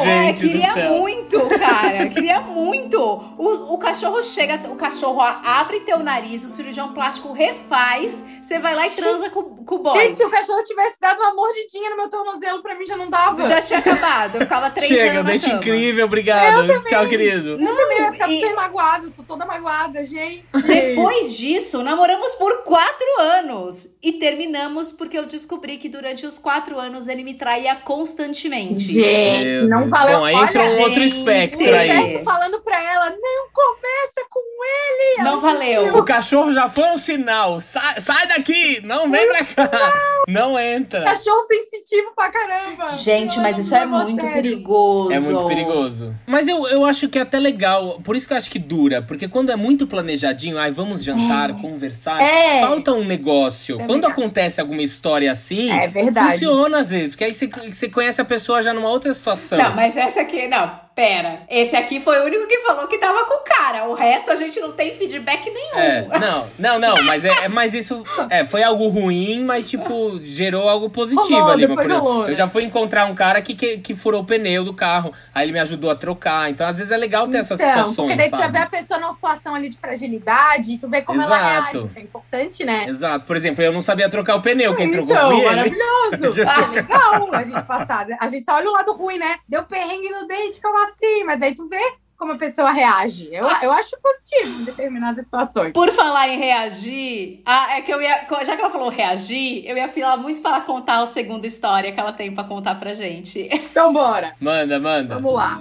[0.04, 0.90] É, Gente do queria céu.
[0.98, 2.06] muito, cara.
[2.08, 2.98] queria muito.
[3.38, 8.74] O, o cachorro chega, o cachorro abre teu nariz, o cirurgião plástico refaz, você vai
[8.74, 9.98] lá e transa com, com o boy.
[9.98, 13.08] Gente, se o cachorro tivesse dado uma mordidinha no meu tornozelo, pra mim já não
[13.10, 13.42] dava.
[13.44, 14.36] Já tinha acabado.
[14.36, 15.54] Eu ficava três Chega, anos na cama.
[15.58, 16.84] incrível, obrigado.
[16.84, 17.50] Tchau, querido.
[17.60, 20.44] Eu também ia ficar E- super magoada, eu sou toda magoada, gente.
[20.66, 23.88] Depois disso, namoramos por quatro anos.
[24.02, 24.53] E terminamos
[24.92, 28.80] porque eu descobri que durante os quatro anos ele me traía constantemente.
[28.80, 30.18] Gente, Meu não valeu.
[30.18, 31.90] Bom, aí Olha, entra um outro gente, espectro é.
[31.90, 32.24] aí.
[32.24, 35.24] Falando pra ela, não começa com ele.
[35.24, 35.96] Não valeu.
[35.96, 37.60] O cachorro já foi um sinal.
[37.60, 38.80] Sai, sai daqui!
[38.84, 39.92] Não vem pra cá!
[40.28, 41.04] Não entra!
[41.04, 42.88] Cachorro sensitivo pra caramba.
[42.88, 44.34] Gente, mas isso é muito sério.
[44.34, 45.12] perigoso.
[45.12, 46.14] É muito perigoso.
[46.26, 48.00] Mas eu, eu acho que é até legal.
[48.02, 49.02] Por isso que eu acho que dura.
[49.02, 52.20] Porque quando é muito planejadinho, ai, vamos jantar, conversar.
[52.20, 52.60] É.
[52.60, 53.76] Falta um negócio.
[53.76, 54.14] Também quando acho.
[54.44, 56.32] Acontece alguma história assim, É verdade.
[56.32, 57.08] funciona às vezes.
[57.08, 59.58] Porque aí você, você conhece a pessoa já numa outra situação.
[59.58, 61.42] Não, mas essa aqui, não, pera.
[61.50, 63.84] Esse aqui foi o único que falou que tava com o cara.
[63.86, 65.78] O resto a gente não tem feedback nenhum.
[65.78, 70.20] É, não, não, não, mas é, é- mas isso é, foi algo ruim, mas tipo,
[70.22, 71.66] gerou algo positivo Rolou, ali.
[71.66, 72.30] depois por exemplo, rolou, né?
[72.30, 75.44] eu já fui encontrar um cara que, que, que furou o pneu do carro, aí
[75.44, 76.50] ele me ajudou a trocar.
[76.50, 77.96] Então, às vezes é legal ter essas Então, situações.
[77.96, 78.58] porque daí tu já sabe?
[78.58, 81.72] vê a pessoa numa situação ali de fragilidade, tu vê como ela Exato.
[81.72, 81.86] reage.
[81.86, 82.86] Isso é importante, né?
[82.88, 83.26] Exato.
[83.26, 85.48] Por exemplo, eu não sabia trocar o pneu, quem trocou então, foi ele.
[85.48, 86.40] maravilhoso.
[86.40, 88.06] é legal a gente passar.
[88.20, 89.36] A gente só olha o lado ruim, né?
[89.48, 91.24] Deu perrengue no dente, como assim?
[91.24, 91.80] Mas aí tu vê
[92.16, 93.28] como a pessoa reage.
[93.32, 95.72] Eu, eu acho positivo em determinadas situações.
[95.72, 98.26] Por falar em reagir, ah, é que eu ia.
[98.44, 101.92] Já que ela falou reagir, eu ia falar muito pra ela contar a segunda história
[101.92, 103.48] que ela tem pra contar pra gente.
[103.74, 104.36] Então, bora.
[104.38, 105.16] Manda, manda.
[105.16, 105.58] Vamos lá.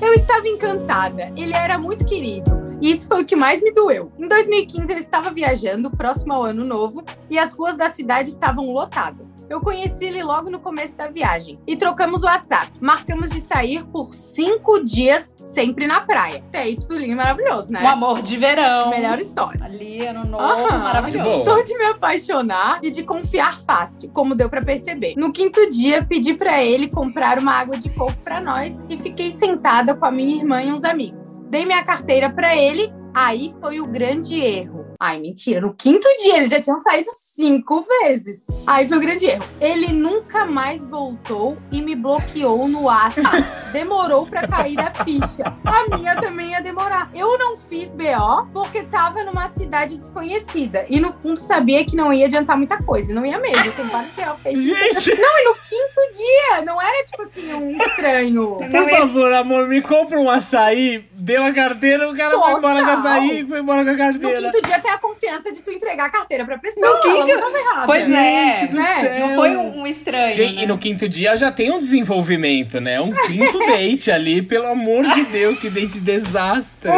[0.00, 1.32] Eu estava encantada.
[1.36, 2.78] Ele era muito querido.
[2.80, 4.12] E isso foi o que mais me doeu.
[4.16, 8.70] Em 2015, eu estava viajando próximo ao ano novo e as ruas da cidade estavam
[8.70, 9.35] lotadas.
[9.48, 12.72] Eu conheci ele logo no começo da viagem e trocamos o WhatsApp.
[12.80, 16.42] Marcamos de sair por cinco dias, sempre na praia.
[16.48, 17.80] Até aí, tudo lindo e maravilhoso, né?
[17.82, 18.90] Um amor de verão.
[18.90, 19.64] Melhor história.
[19.64, 20.66] Ali, ano novo, Aham.
[20.66, 21.44] De maravilhoso.
[21.44, 25.14] Sou de me apaixonar e de confiar fácil, como deu pra perceber.
[25.16, 29.30] No quinto dia, pedi pra ele comprar uma água de coco pra nós e fiquei
[29.30, 31.40] sentada com a minha irmã e uns amigos.
[31.48, 34.84] Dei minha carteira pra ele, aí foi o grande erro.
[34.98, 37.10] Ai, mentira, no quinto dia eles já tinham saído
[37.40, 38.44] cinco vezes.
[38.66, 39.44] Aí foi o grande erro.
[39.60, 43.44] Ele nunca mais voltou e me bloqueou no WhatsApp.
[43.72, 45.54] Demorou pra cair a ficha.
[45.64, 47.10] A minha também ia demorar.
[47.14, 50.86] Eu não fiz BO porque tava numa cidade desconhecida.
[50.88, 53.12] E no fundo sabia que não ia adiantar muita coisa.
[53.12, 53.70] Não ia mesmo.
[53.72, 54.62] Tem vários BO feitos.
[54.62, 56.62] Gente, Não, e no quinto dia.
[56.64, 58.56] Não era tipo assim, um estranho.
[58.56, 61.04] por favor, amor, me compra um açaí.
[61.12, 62.58] Deu a carteira, o cara foi Total.
[62.58, 64.50] embora com açaí e foi embora com a No carteira.
[64.52, 66.86] quinto dia tem a confiança de tu entregar a carteira pra pessoa.
[66.86, 67.86] No quinto- Ela não tava errada.
[67.86, 69.18] Pois é, Gente né?
[69.20, 70.34] Não foi um, um estranho.
[70.34, 70.62] Gente, né?
[70.62, 73.00] E no quinto dia já tem um desenvolvimento, né?
[73.00, 76.90] Um quinto date ali, pelo amor de Deus, que date desastre.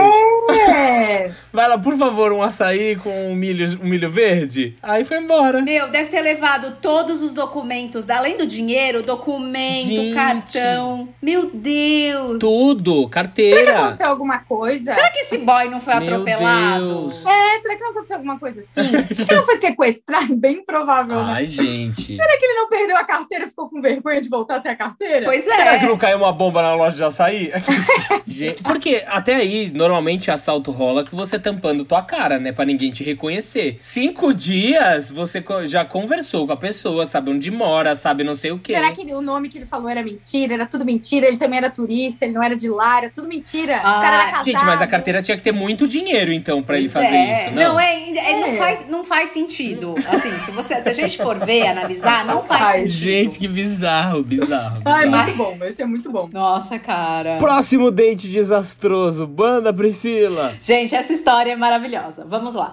[0.51, 1.31] É.
[1.53, 4.77] Vai lá, por favor, um açaí com um milho, um milho verde.
[4.83, 5.63] Aí foi embora.
[5.63, 10.15] Meu, deve ter levado todos os documentos, além do dinheiro, documento, Gente.
[10.15, 11.09] cartão.
[11.21, 12.39] Meu Deus!
[12.39, 13.79] Tudo, carteira.
[13.79, 14.95] Aconteceu alguma coisa?
[14.95, 16.87] Será que esse boy não foi Meu atropelado?
[16.87, 17.27] Deus.
[17.27, 18.89] É, será que não aconteceu alguma coisa assim?
[19.29, 20.18] Ele não foi sequestrado?
[20.37, 21.33] Bem provável, né?
[21.37, 22.17] Ai, gente.
[22.17, 24.77] Será que ele não perdeu a carteira e ficou com vergonha de voltar sem a
[24.77, 25.27] carteira?
[25.27, 25.55] Pois é.
[25.57, 27.53] Será que não caiu uma bomba na loja de açaí?
[28.27, 32.53] Gente, Porque até aí, normalmente assalto rola que você tampando tua cara, né?
[32.53, 33.77] Pra ninguém te reconhecer.
[33.81, 38.59] Cinco dias, você já conversou com a pessoa, sabe onde mora, sabe não sei o
[38.59, 38.75] quê.
[38.75, 40.55] Será que ele- o nome que ele falou era mentira?
[40.55, 41.27] Era tudo mentira?
[41.27, 43.81] Ele também era turista, ele não era de lá, era tudo mentira.
[43.83, 44.45] Ah, o cara era casado.
[44.45, 47.33] Gente, mas a carteira tinha que ter muito dinheiro, então, pra ele Pois fazer é.
[47.47, 47.63] isso, não?
[47.73, 48.57] Não, é, é- Não, É.
[48.57, 49.95] faz, não faz sentido.
[50.09, 52.93] Assim, se, você, se a gente for ver, analisar, não faz Ai, sentido.
[52.93, 54.83] Gente, que bizarro, bizarro.
[54.85, 55.25] Ai, bizarro.
[55.25, 56.29] muito bom, esse é muito bom.
[56.33, 57.39] Nossa, cara.
[57.39, 59.27] Próximo date desastroso.
[59.27, 60.55] Banda Priscila.
[60.61, 62.25] Gente, essa história é maravilhosa.
[62.29, 62.73] Vamos lá.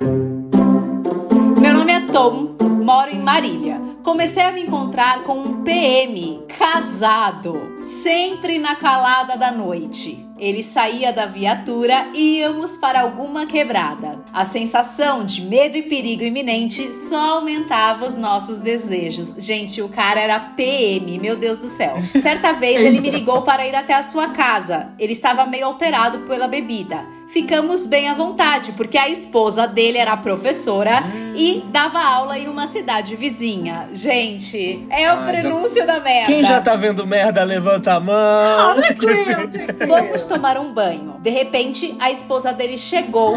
[1.59, 3.79] Meu nome é Tom, moro em Marília.
[4.03, 10.24] Comecei a me encontrar com um PM casado, sempre na calada da noite.
[10.38, 14.19] Ele saía da viatura e íamos para alguma quebrada.
[14.33, 19.33] A sensação de medo e perigo iminente só aumentava os nossos desejos.
[19.38, 22.01] Gente, o cara era PM, meu Deus do céu.
[22.21, 24.93] Certa vez ele me ligou para ir até a sua casa.
[24.99, 27.14] Ele estava meio alterado pela bebida.
[27.28, 31.03] Ficamos bem à vontade, porque a esposa dele era professora
[31.36, 33.89] e dava aula em uma cidade vizinha.
[33.91, 36.32] Gente, é o Ah, já- prenúncio da merda.
[36.32, 38.76] Quem já tá vendo merda, levanta a mão.
[38.80, 39.88] Tranquilo, tranquilo.
[39.88, 41.15] Vamos tomar um banho.
[41.19, 43.36] De repente, a esposa dele chegou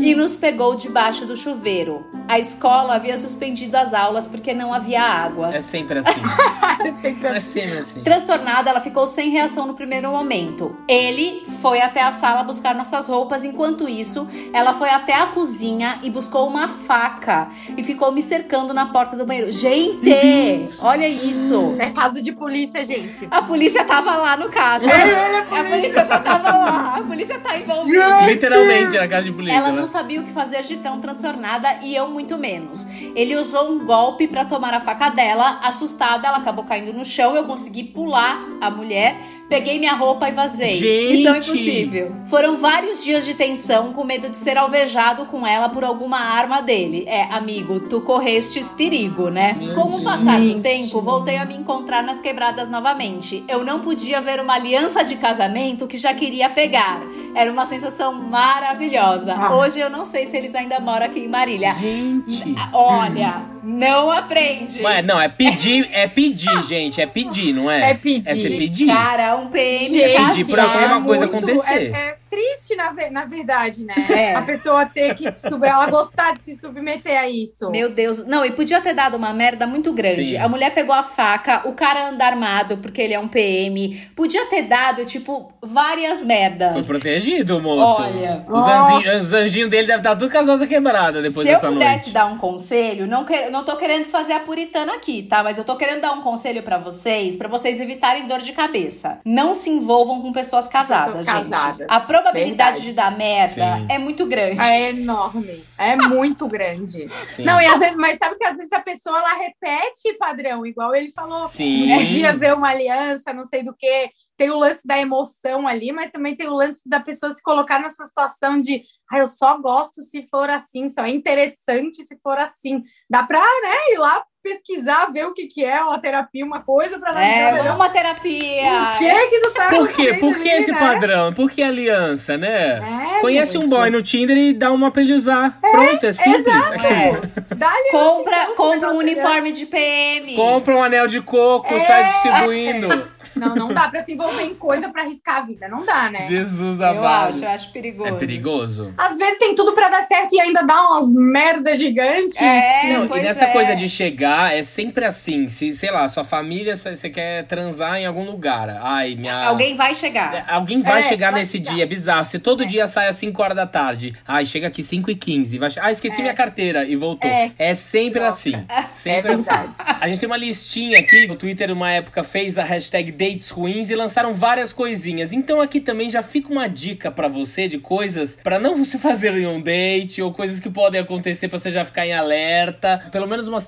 [0.00, 2.06] e nos pegou debaixo do chuveiro.
[2.26, 5.54] A escola havia suspendido as aulas porque não havia água.
[5.54, 6.10] É sempre assim.
[7.02, 8.02] Sempre É sempre assim.
[8.02, 10.76] Transtornada, ela ficou sem reação no primeiro momento.
[10.88, 15.98] Ele foi até a sala buscar nossas roupas, enquanto isso, ela foi até a cozinha
[16.02, 19.52] e buscou uma faca e ficou me cercando na porta do banheiro.
[19.52, 21.76] Gente, olha isso.
[21.78, 23.28] É caso de polícia, gente.
[23.30, 24.86] A polícia tava lá no caso.
[24.88, 26.96] A polícia já tava lá.
[26.96, 28.20] A polícia tá envolvida.
[28.22, 29.80] Literalmente na casa de polícia, Ela né?
[29.90, 32.86] Sabia o que fazer de tão transtornada e eu muito menos.
[33.14, 35.58] Ele usou um golpe pra tomar a faca dela.
[35.62, 37.36] Assustada, ela acabou caindo no chão.
[37.36, 39.16] Eu consegui pular a mulher.
[39.50, 40.76] Peguei minha roupa e vazei.
[40.76, 41.16] Gente!
[41.16, 42.12] Missão impossível.
[42.26, 46.62] Foram vários dias de tensão com medo de ser alvejado com ela por alguma arma
[46.62, 47.02] dele.
[47.08, 49.56] É, amigo, tu correstes perigo, né?
[49.58, 53.42] Meu com o passar do tempo, voltei a me encontrar nas quebradas novamente.
[53.48, 57.02] Eu não podia ver uma aliança de casamento que já queria pegar.
[57.34, 59.34] Era uma sensação maravilhosa.
[59.34, 59.56] Ah.
[59.56, 61.72] Hoje eu não sei se eles ainda moram aqui em Marília.
[61.72, 62.54] Gente.
[62.72, 64.82] Olha, não aprende.
[64.82, 67.00] Ué, não, é pedir, é pedir, gente.
[67.00, 67.90] É pedir, não é?
[67.90, 68.30] É pedir.
[68.54, 68.86] É pedir.
[68.86, 71.92] Cara, um PM Gente, Pedir pra alguma coisa muito- acontecer.
[71.94, 73.94] É, é triste, na, na verdade, né?
[74.10, 74.34] É.
[74.34, 75.64] A pessoa ter que se sub...
[75.66, 77.70] ela gostar de se submeter a isso.
[77.70, 80.26] Meu Deus, não, e podia ter dado uma merda muito grande.
[80.26, 80.36] Sim.
[80.36, 83.96] A mulher pegou a faca, o cara anda armado porque ele é um PM.
[84.14, 86.72] Podia ter dado, tipo, várias merdas.
[86.72, 88.02] Foi protegido, moço.
[88.02, 88.44] Olha.
[88.48, 91.96] Os, anjinhos, os anjinhos dele devem estar tudo casados quebrada depois Se eu dessa pudesse
[91.96, 92.12] noite.
[92.12, 95.42] dar um conselho, não, que, não tô querendo fazer a puritana aqui, tá?
[95.42, 99.18] Mas eu tô querendo dar um conselho pra vocês, pra vocês evitarem dor de cabeça.
[99.24, 101.50] Não se envolvam com pessoas casadas, Pessoas gente.
[101.50, 101.86] casadas.
[101.88, 102.80] A probabilidade Verdade.
[102.86, 103.86] de dar merda Sim.
[103.88, 104.60] é muito grande.
[104.60, 105.64] É enorme.
[105.76, 107.08] É muito grande.
[107.26, 107.44] Sim.
[107.44, 110.94] Não, e às vezes, mas sabe que às vezes a pessoa ela repete padrão, igual
[110.94, 111.46] ele falou.
[111.48, 111.92] Sim.
[111.92, 114.10] Um dia ver uma aliança, não sei do que.
[114.36, 117.78] Tem o lance da emoção ali, mas também tem o lance da pessoa se colocar
[117.78, 122.38] nessa situação de ah, eu só gosto se for assim, só é interessante se for
[122.38, 122.82] assim.
[123.08, 126.98] Dá pra né, ir lá pesquisar, ver o que, que é uma terapia, uma coisa,
[126.98, 127.76] pra analisar É, melhor.
[127.76, 128.62] uma terapia.
[128.64, 130.14] Por que que tu tá Por quê?
[130.14, 130.78] Por que ali, esse né?
[130.78, 131.32] padrão?
[131.32, 132.78] Por que aliança, né?
[133.16, 133.70] É, Conhece um gente.
[133.70, 135.58] boy no Tinder e dá uma pra ele usar.
[135.60, 136.46] Pronto, é simples.
[136.84, 137.20] É.
[137.54, 140.34] Dá aliança, Compra, então, compra um é uniforme de PM.
[140.36, 141.80] Compra um anel de coco, É.
[141.80, 143.08] sai distribuindo.
[143.36, 145.68] Não, não dá pra se envolver em coisa pra arriscar a vida.
[145.68, 146.26] Não dá, né?
[146.26, 147.28] Jesus Eu amado.
[147.28, 148.08] acho, eu acho perigoso.
[148.08, 148.94] É perigoso.
[148.98, 152.42] Às vezes tem tudo pra dar certo e ainda dá umas merda gigante.
[152.42, 153.52] É, Não, e nessa é.
[153.52, 155.48] coisa de chegar, é sempre assim.
[155.48, 158.68] Se, sei lá, sua família, você quer transar em algum lugar.
[158.82, 159.44] Ai, minha.
[159.46, 160.34] Alguém vai chegar.
[160.34, 161.74] É, Alguém vai É, chegar vai nesse chegar.
[161.74, 162.24] dia, é bizarro.
[162.26, 165.58] Se todo dia sai às 5 horas da tarde, ai, chega aqui 5 e 15.
[165.58, 165.68] Vai...
[165.80, 167.30] Ah, esqueci minha carteira e voltou.
[167.30, 167.74] É, É.
[167.74, 168.52] sempre assim.
[168.92, 169.44] Sempre É assim.
[169.44, 169.74] verdade.
[170.00, 171.26] A gente tem uma listinha aqui.
[171.30, 175.32] O Twitter, uma época, fez a hashtag dates ruins e lançaram várias coisinhas.
[175.32, 179.32] Então aqui também já fica uma dica pra você de coisas pra não você fazer
[179.36, 183.08] em um date ou coisas que podem acontecer pra você já ficar em alerta.
[183.12, 183.64] Pelo menos umas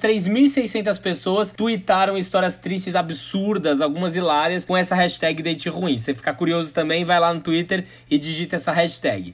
[0.52, 5.96] 3.600 pessoas tweetaram histórias tristes, absurdas, algumas hilárias, com essa hashtag date ruim.
[5.96, 9.32] Se você ficar curioso também, vai lá no Twitter e digita essa hashtag.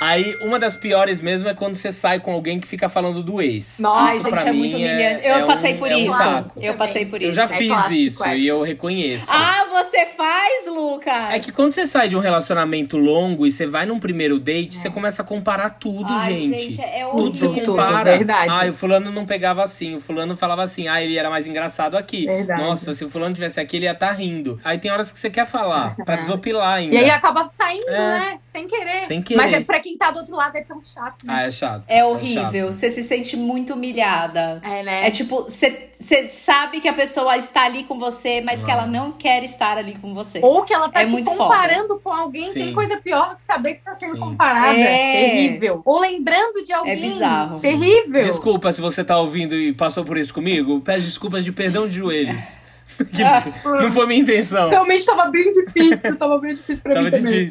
[0.00, 3.40] Aí, uma das piores mesmo é quando você sai com alguém que fica falando do
[3.40, 3.78] ex.
[3.78, 5.26] Nossa, Ai, Isso gente, pra é mim muito humilhante.
[5.26, 6.16] Eu é passei um- por é um isso.
[6.16, 6.60] saco.
[6.60, 7.36] Eu passei por Eu isso.
[7.36, 8.38] já É fiz clássico, isso é.
[8.38, 9.26] e eu reconheço.
[9.30, 11.30] Ah, você faz, Lucas?
[11.32, 14.76] É que quando você sai de um relacionamento longo e você vai num primeiro date,
[14.76, 16.80] você começa a comparar tudo, Ai, gente.
[16.80, 17.64] é Tudo você horrível.
[17.64, 18.16] tudo, compara.
[18.16, 18.50] verdade.
[18.50, 21.96] Ah, o fulano não pegava assim, o fulano falava assim, ah, ele era mais engraçado
[21.96, 22.26] aqui.
[22.26, 22.60] Verdade.
[22.62, 24.60] Nossa, se o fulano tivesse aqui, ele ia estar rindo.
[24.64, 26.94] Aí tem horas que você quer falar, pra desopilar ainda.
[26.94, 28.18] E aí acaba saindo, É.
[28.18, 28.38] né?
[28.52, 29.04] Sem querer.
[29.06, 29.40] Sem querer.
[29.40, 31.24] Mas é pra quem tá do outro lado é tão chato.
[31.26, 31.46] Ah, Né?
[31.46, 31.84] é chato.
[31.88, 32.42] É horrível.
[32.64, 32.72] chato.
[32.72, 34.60] Você se sente muito humilhada.
[34.64, 35.06] É, né?
[35.06, 38.74] É tipo, você você sabe que a pessoa está ali com você, mas que Ah.
[38.74, 40.38] ela não quer estar ali com você.
[40.42, 42.46] Ou que ela tá É te muito comparando com alguém.
[42.46, 42.52] Sim.
[42.64, 44.20] Tem coisa pior do que saber que tá sendo Sim.
[44.20, 44.76] comparada.
[44.76, 45.12] É.
[45.30, 45.80] Terrível.
[45.84, 47.00] Ou lembrando de alguém.
[47.00, 47.58] bizarro.
[47.58, 48.22] Terrível.
[48.22, 50.80] Desculpa se você tá ouvindo e passou por isso comigo.
[50.82, 52.58] Peço desculpas de perdão de joelhos.
[52.94, 53.22] Que
[53.82, 54.68] não foi minha intenção.
[54.68, 56.16] Realmente tava bem difícil.
[56.16, 57.48] tava bem difícil pra Tava mim também.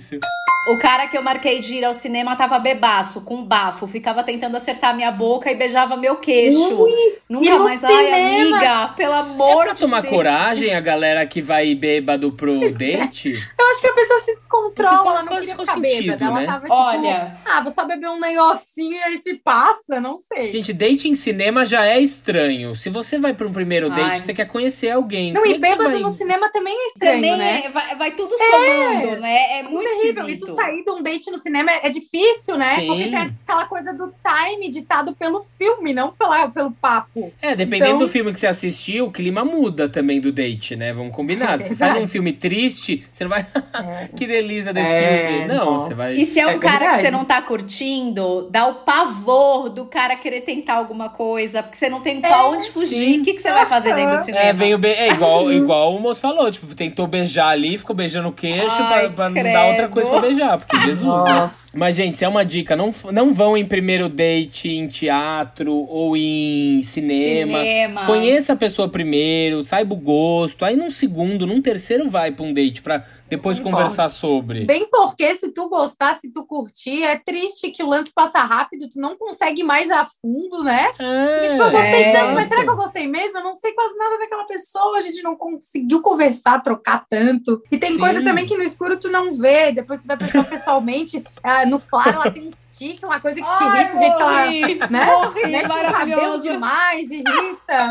[0.66, 4.56] O cara que eu marquei de ir ao cinema tava bebaço, com bafo, ficava tentando
[4.56, 6.88] acertar minha boca e beijava meu queixo.
[6.88, 7.84] e Nunca mais.
[7.84, 8.58] Ai, cinema?
[8.58, 10.14] amiga, pelo É amor pra de tomar Deus.
[10.14, 13.32] coragem a galera que vai bêbado pro date?
[13.60, 15.12] Eu acho que a pessoa se descontrola.
[15.12, 16.26] Ela não queria ficar sentido, bêbada.
[16.26, 16.46] Ela né?
[16.46, 16.74] tava tipo...
[16.74, 20.00] Olha, Ah, vou só beber um negocinho e aí se passa.
[20.00, 20.50] Não sei.
[20.54, 22.74] Gente, date em cinema já é estranho.
[22.74, 24.16] Se você vai pra um primeiro date, Ai.
[24.20, 25.34] você quer conhecer alguém.
[25.34, 27.64] não, Como e é você bêbado vai- no cinema também é estranho, também né?
[27.66, 29.60] é- vai, vai tudo somando, né?
[29.60, 29.84] É muito.
[29.84, 30.53] E esquisito.
[30.56, 32.76] Sair de um date no cinema é, é difícil, né?
[32.80, 32.88] Sim.
[32.88, 37.32] Porque tem aquela coisa do time ditado pelo filme, não pela, pelo papo.
[37.42, 40.94] É, dependendo Então- do filme que você assistiu, o clima muda também do date, né?
[40.94, 41.54] Vamos combinar.
[41.56, 43.46] É Se você sai de um filme triste, você não vai.
[44.16, 45.48] que delícia de É, filme.
[45.48, 45.88] Não, nossa.
[45.88, 46.14] você vai.
[46.16, 49.86] E se é um É cara que você não tá curtindo, dá o pavor do
[49.86, 52.88] cara querer tentar alguma coisa, porque você não tem pra onde fugir.
[52.96, 53.22] sim.
[53.22, 54.46] O que, que você vai fazer dentro do cinema?
[54.46, 54.88] É, veio be...
[54.90, 59.10] é igual, igual o moço falou, tipo, tentou beijar ali, ficou beijando o queixo Ai,
[59.10, 61.34] pra, pra não dar outra coisa pra beijar, porque Jesus, né?
[61.34, 61.78] Nossa.
[61.78, 62.76] Mas, gente, isso é uma dica.
[62.76, 67.60] Não, não vão em primeiro date em teatro ou em cinema.
[67.60, 68.06] Cinema.
[68.06, 70.66] Conheça a pessoa primeiro, saiba o gosto.
[70.66, 73.78] Aí num segundo, num terceiro vai pra um date pra depois Concordo.
[73.78, 74.66] conversar sobre.
[74.66, 78.90] Bem porque se tu gostar, se tu curtir, é triste que o lance passa rápido,
[78.90, 80.88] tu não consegue mais a fundo, né?
[80.90, 83.40] Porque, tipo, eu gostei é, tanto, mas será que eu gostei mesmo?
[83.40, 87.62] Eu não sei quase nada daquela pessoa, a gente não conseguiu conversar, trocar tanto.
[87.72, 88.00] E tem Sim.
[88.00, 91.80] coisa também que no escuro tu não vê, depois tu vai pessoa pessoalmente, ah, no
[91.80, 94.90] claro ela tem um stick, uma coisa que te Ai, irrita, o jeito que ela
[94.90, 95.06] né?
[95.06, 96.42] morri, mexe o cabelo maravilhoso.
[96.42, 97.90] demais, irrita.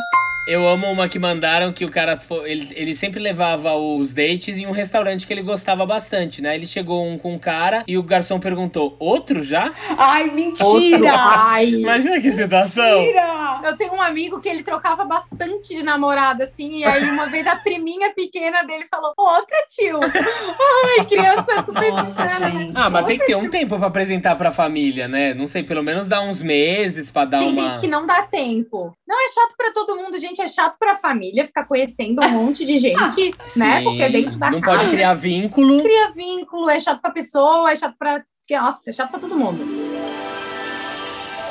[0.48, 4.58] Eu amo uma que mandaram que o cara fo- ele, ele sempre levava os dates
[4.58, 6.56] em um restaurante que ele gostava bastante, né?
[6.56, 9.70] Ele chegou um com um cara e o garçom perguntou: outro já?
[9.96, 10.34] Ai, Outro.
[10.34, 11.14] mentira!
[11.16, 11.66] Ai.
[11.68, 12.98] Imagina que situação!
[13.02, 13.60] Mentira!
[13.62, 17.46] Eu tenho um amigo que ele trocava bastante de namorada, assim, e aí uma vez
[17.46, 20.00] a priminha pequena dele falou, outra tio.
[20.98, 22.24] Ai, criança super Nossa.
[22.38, 22.72] Gente.
[22.76, 25.34] Ah, mas tem que ter um tempo pra apresentar pra família, né?
[25.34, 27.70] Não sei, pelo menos dar uns meses pra dar Tem uma.
[27.70, 28.92] gente que não dá tempo.
[29.06, 30.40] Não é chato pra todo mundo, gente.
[30.40, 33.78] É chato pra família ficar conhecendo um monte de gente, né?
[33.78, 35.82] Sim, Porque dentro da não casa pode criar vínculo.
[35.82, 38.22] cria vínculo, é chato pra pessoa, é chato pra.
[38.50, 40.01] Nossa, é chato pra todo mundo.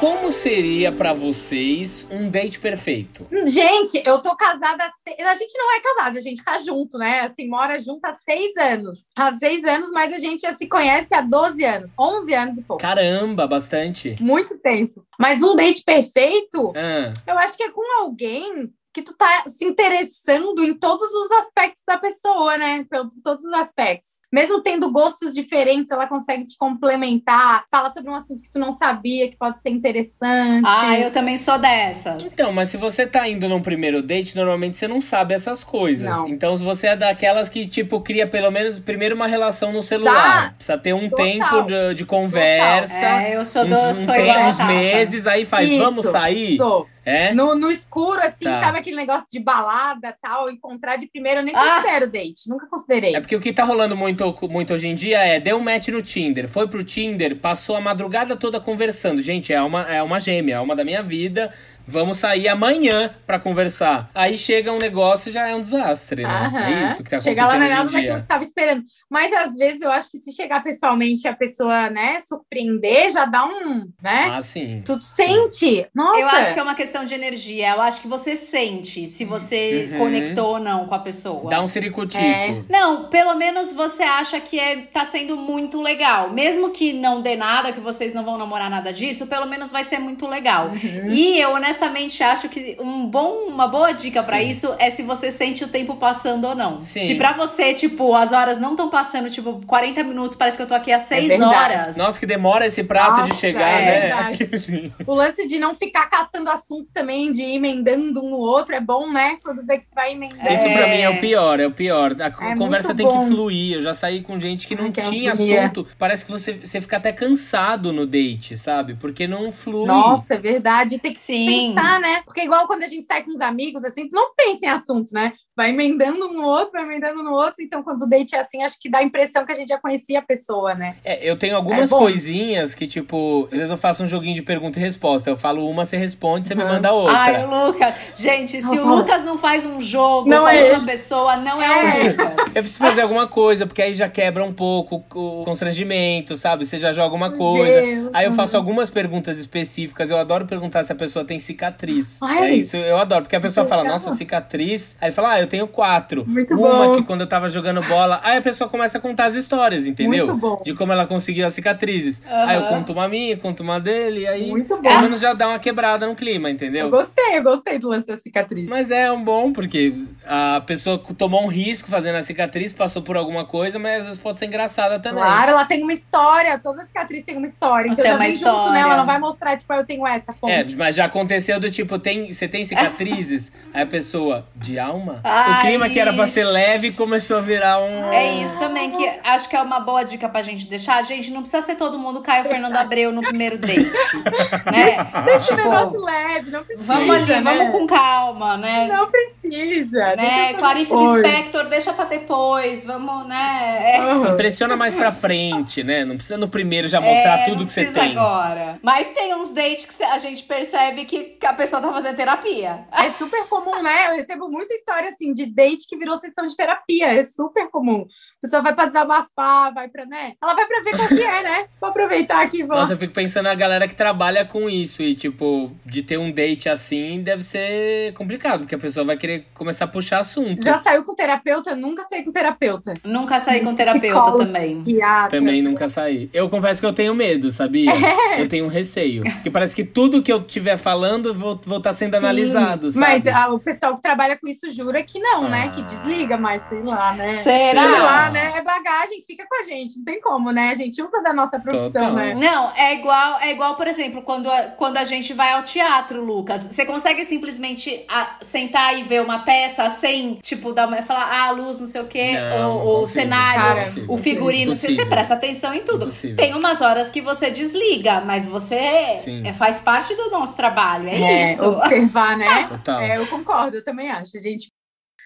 [0.02, 3.28] Como seria pra vocês um date perfeito?
[3.46, 5.20] Gente, eu tô casada há seis...
[5.20, 7.20] A gente não é casada, a gente tá junto, né?
[7.20, 9.06] Assim, mora junto há seis anos.
[9.16, 11.94] Há seis anos, mas a gente já se conhece há 12 anos.
[12.00, 12.82] 11 anos e pouco.
[12.82, 14.16] Caramba, bastante.
[14.20, 15.06] Muito tempo.
[15.20, 19.64] Mas um date perfeito, Ah, eu acho que é com alguém que tu tá se
[19.66, 22.86] interessando em todos os aspectos da pessoa, né?
[22.90, 24.10] Por todos os aspectos.
[24.32, 28.72] Mesmo tendo gostos diferentes, ela consegue te complementar, fala sobre um assunto que tu não
[28.72, 30.66] sabia, que pode ser interessante.
[30.66, 32.26] Ah, eu também sou dessas.
[32.26, 36.10] Então, mas se você tá indo num primeiro date, normalmente você não sabe essas coisas.
[36.10, 36.28] Não.
[36.28, 40.50] Então, se você é daquelas que, tipo, cria pelo menos primeiro uma relação no celular.
[40.50, 40.54] Tá.
[40.56, 41.26] Precisa ter um Total.
[41.26, 43.06] tempo de, de conversa.
[43.06, 44.72] É, eu sou, do, uns, um sou igual uns Tata.
[44.74, 46.58] meses, aí faz, Isso, vamos sair?
[46.58, 46.88] Sou.
[47.04, 47.34] É?
[47.34, 48.62] No, no escuro, assim, Tá.
[48.62, 51.76] sabe aquele negócio de balada tal, encontrar de primeira, eu nem Ah.
[51.78, 53.16] considero date, nunca considerei.
[53.16, 55.88] É porque o que tá rolando muito, muito hoje em dia é deu um match
[55.88, 59.22] no Tinder, foi pro Tinder, passou a madrugada toda conversando.
[59.22, 61.52] Gente, é uma, é uma gêmea, é uma da minha vida.
[61.88, 64.10] Vamos sair amanhã pra conversar.
[64.16, 66.30] Aí chega um negócio já é um desastre, né?
[66.30, 66.60] Aham.
[66.60, 68.20] É isso que tá Chegar lá acontecendo é hoje nada em daquilo dia.
[68.22, 68.84] que tava esperando.
[69.10, 73.26] Mas às vezes eu acho que se chegar pessoalmente e a pessoa, né, surpreender, já
[73.26, 74.32] dá um, né?
[74.34, 74.82] Ah, sim.
[74.86, 75.86] Tu sente.
[75.94, 76.20] Nossa.
[76.20, 77.72] Eu acho que é uma questão de energia.
[77.72, 79.98] Eu acho que você sente se você Uhum.
[79.98, 81.50] conectou ou não com a pessoa.
[81.50, 82.24] Dá um ciricutico.
[82.24, 82.62] É.
[82.70, 86.30] Não, pelo menos você acha que é, tá sendo muito legal.
[86.32, 89.84] Mesmo que não dê nada, que vocês não vão namorar nada disso, pelo menos vai
[89.84, 90.68] ser muito legal.
[90.70, 91.10] Uhum.
[91.12, 94.50] E eu honestamente acho que um bom, uma boa dica pra Sim.
[94.50, 96.82] isso é se você sente o tempo passando ou não.
[96.82, 97.06] Sim.
[97.08, 100.68] Se pra você, tipo, as horas não estão passando, tipo, 40 minutos, parece que eu
[100.68, 101.56] tô aqui há 6 verdade.
[101.56, 101.98] horas.
[101.98, 104.02] Nossa, que demora esse prato de Nossa, chegar, é né?
[104.02, 104.60] verdade.
[104.60, 104.92] Sim.
[105.08, 108.82] O lance de não ficar caçando assunto também, de ir emendando um no outro, é
[108.82, 109.38] bom, né?
[109.44, 110.52] Quando vê que vai emendando.
[110.52, 110.96] Isso pra É.
[110.96, 112.16] mim é o pior, é o pior.
[112.20, 113.28] A É conversa tem que bom.
[113.28, 113.76] fluir.
[113.76, 115.88] Eu já saí com gente que não Ai, que tinha assunto.
[115.98, 118.96] Parece que você, você fica até cansado no date, sabe?
[118.96, 119.86] Porque não flui.
[119.88, 121.00] Nossa, é verdade.
[121.00, 121.46] Tem que Sim.
[121.68, 122.22] Pensar, né?
[122.26, 125.14] Porque igual quando a gente sai com os amigos, assim, tu não pensa em assunto,
[125.14, 125.32] né?
[125.56, 127.56] Vai emendando um no outro, vai emendando no outro.
[127.62, 129.78] Então, quando o date é assim, acho que dá a impressão que a gente já
[129.80, 130.96] conhecia a pessoa, né?
[131.04, 134.42] É, eu tenho algumas É coisinhas que, tipo, às vezes eu faço um joguinho de
[134.42, 135.30] pergunta e resposta.
[135.30, 136.70] Eu falo uma, você responde, você me Uhum.
[136.70, 137.18] manda outra.
[137.18, 137.94] Ai, o Lucas.
[138.16, 138.96] Gente, se o Uhum.
[138.98, 140.86] Lucas não faz um jogo Não com é ele.
[140.86, 142.04] pessoa, não é, É.
[142.04, 142.48] o Lucas.
[142.56, 146.66] Eu preciso fazer alguma coisa, porque aí já quebra um pouco o constrangimento, sabe?
[146.66, 147.82] Você já joga uma coisa.
[147.82, 148.10] Deus.
[148.14, 150.10] Aí eu faço algumas perguntas específicas.
[150.10, 152.22] Eu adoro perguntar se a pessoa tem cicatriz.
[152.24, 152.52] Ai.
[152.52, 153.24] é isso, eu adoro.
[153.24, 153.96] Porque a pessoa fala, legal.
[153.96, 154.96] nossa, cicatriz.
[155.00, 156.26] Aí fala, ah, eu tenho quatro.
[156.28, 156.96] Muito uma bom.
[156.96, 158.20] que quando eu tava jogando bola.
[158.24, 160.26] Aí a pessoa começa a contar as histórias, entendeu?
[160.26, 160.62] Muito bom.
[160.64, 162.22] De como ela conseguiu as cicatrizes.
[162.26, 162.46] Aham.
[162.48, 164.22] Aí eu conto uma minha, conto uma dele.
[164.22, 164.82] E aí, Muito bom.
[164.82, 166.86] pelo menos já dá uma quebrada no clima, entendeu?
[166.86, 168.70] Eu gostei, eu gostei do lance da cicatriz.
[168.70, 169.94] Mas é um bom, porque
[170.26, 174.20] a pessoa tomou um risco fazendo a cicatriz, passou por alguma coisa, mas às vezes
[174.20, 175.22] pode ser engraçada também.
[175.24, 177.90] Claro, ela tem uma história, toda cicatriz tem uma história.
[177.90, 178.72] Então Tem já uma vem junto, história.
[178.72, 178.80] né?
[178.82, 180.32] Ela não vai mostrar, tipo, ah, eu tenho essa.
[180.34, 180.50] Ponto.
[180.52, 183.52] É, mas já aconteceu do tipo, tem, você tem cicatrizes?
[183.74, 185.20] Aí a pessoa, de alma?
[185.24, 188.12] Ai, o clima que era pra ser leve começou a virar um.
[188.12, 191.02] É isso também que acho que é uma boa dica pra gente deixar.
[191.04, 193.80] Gente, não precisa ser todo mundo Caio Fernando Abreu no primeiro date,
[194.72, 195.08] né?
[195.26, 196.94] Deixa o Tipo, negócio leve, não precisa.
[196.94, 197.42] Vamos ali, né?
[197.42, 198.88] vamos com calma, né?
[198.88, 200.16] Não precisa.
[200.16, 200.54] né?
[200.56, 201.22] Clarice Oi.
[201.22, 203.96] Lispector, deixa pra depois, vamos, né?
[203.96, 204.34] É, Aham.
[204.34, 206.04] Impressiona mais pra frente, né?
[206.06, 208.12] Não precisa no primeiro já mostrar é, tudo que você tem.
[208.18, 208.80] agora.
[208.82, 212.88] Mas tem uns dates que a gente percebe que, que a pessoa tá fazendo terapia.
[212.92, 214.08] É super comum, né?
[214.08, 217.14] Eu recebo muita história assim de date que virou sessão de terapia.
[217.14, 218.06] É super comum.
[218.42, 220.34] A pessoa vai pra desabafar, vai pra, né?
[220.42, 221.66] Ela vai pra ver qual que é, né?
[221.80, 222.76] Vou aproveitar aqui e vou.
[222.76, 226.32] Nossa, eu fico pensando na galera que trabalha com isso e, tipo, de ter um
[226.32, 230.64] date assim deve ser complicado, porque a pessoa vai querer começar a puxar assunto.
[230.64, 231.76] Já saiu com terapeuta?
[231.76, 232.94] Nunca saí com terapeuta.
[233.04, 234.78] Nunca saí com terapeuta Psicólogo, também.
[234.78, 235.40] psiquiatra.
[235.40, 236.28] Também nunca saí.
[236.34, 237.92] Eu confesso que eu tenho medo, sabia?
[237.92, 238.42] É.
[238.42, 239.22] Eu tenho um receio.
[239.24, 243.12] Porque parece que tudo que eu estiver falando vou estar tá sendo analisado, Sim, sabe?
[243.12, 245.66] Mas ah, o pessoal que trabalha com isso jura que não, né?
[245.68, 245.70] Ah.
[245.70, 247.34] Que desliga, mas sei lá, né?
[247.34, 247.82] Será?
[247.84, 248.54] Sei lá, né?
[248.56, 249.98] É bagagem, fica com a gente.
[249.98, 250.70] Não tem como, né?
[250.70, 252.14] A gente usa da nossa profissão, Total.
[252.14, 252.34] né?
[252.36, 256.24] Não, é igual, é igual, por exemplo, quando a, quando a gente vai ao teatro,
[256.24, 256.68] Lucas.
[256.68, 261.48] Você consegue simplesmente ah, sentar e ver uma peça sem, tipo, dar uma, falar, ah,
[261.48, 264.94] a luz, não sei o quê, Não, o, não o cenário, Cara, o figurino, você,
[264.94, 266.06] você presta atenção em tudo.
[266.06, 266.36] Impossível.
[266.36, 269.48] Tem umas horas que você desliga, mas você Sim.
[269.48, 271.66] é, faz parte do nosso trabalho, é, isso.
[271.66, 272.68] Observar, né?
[272.68, 273.02] Total.
[273.02, 274.72] É, eu concordo, eu também acho, gente.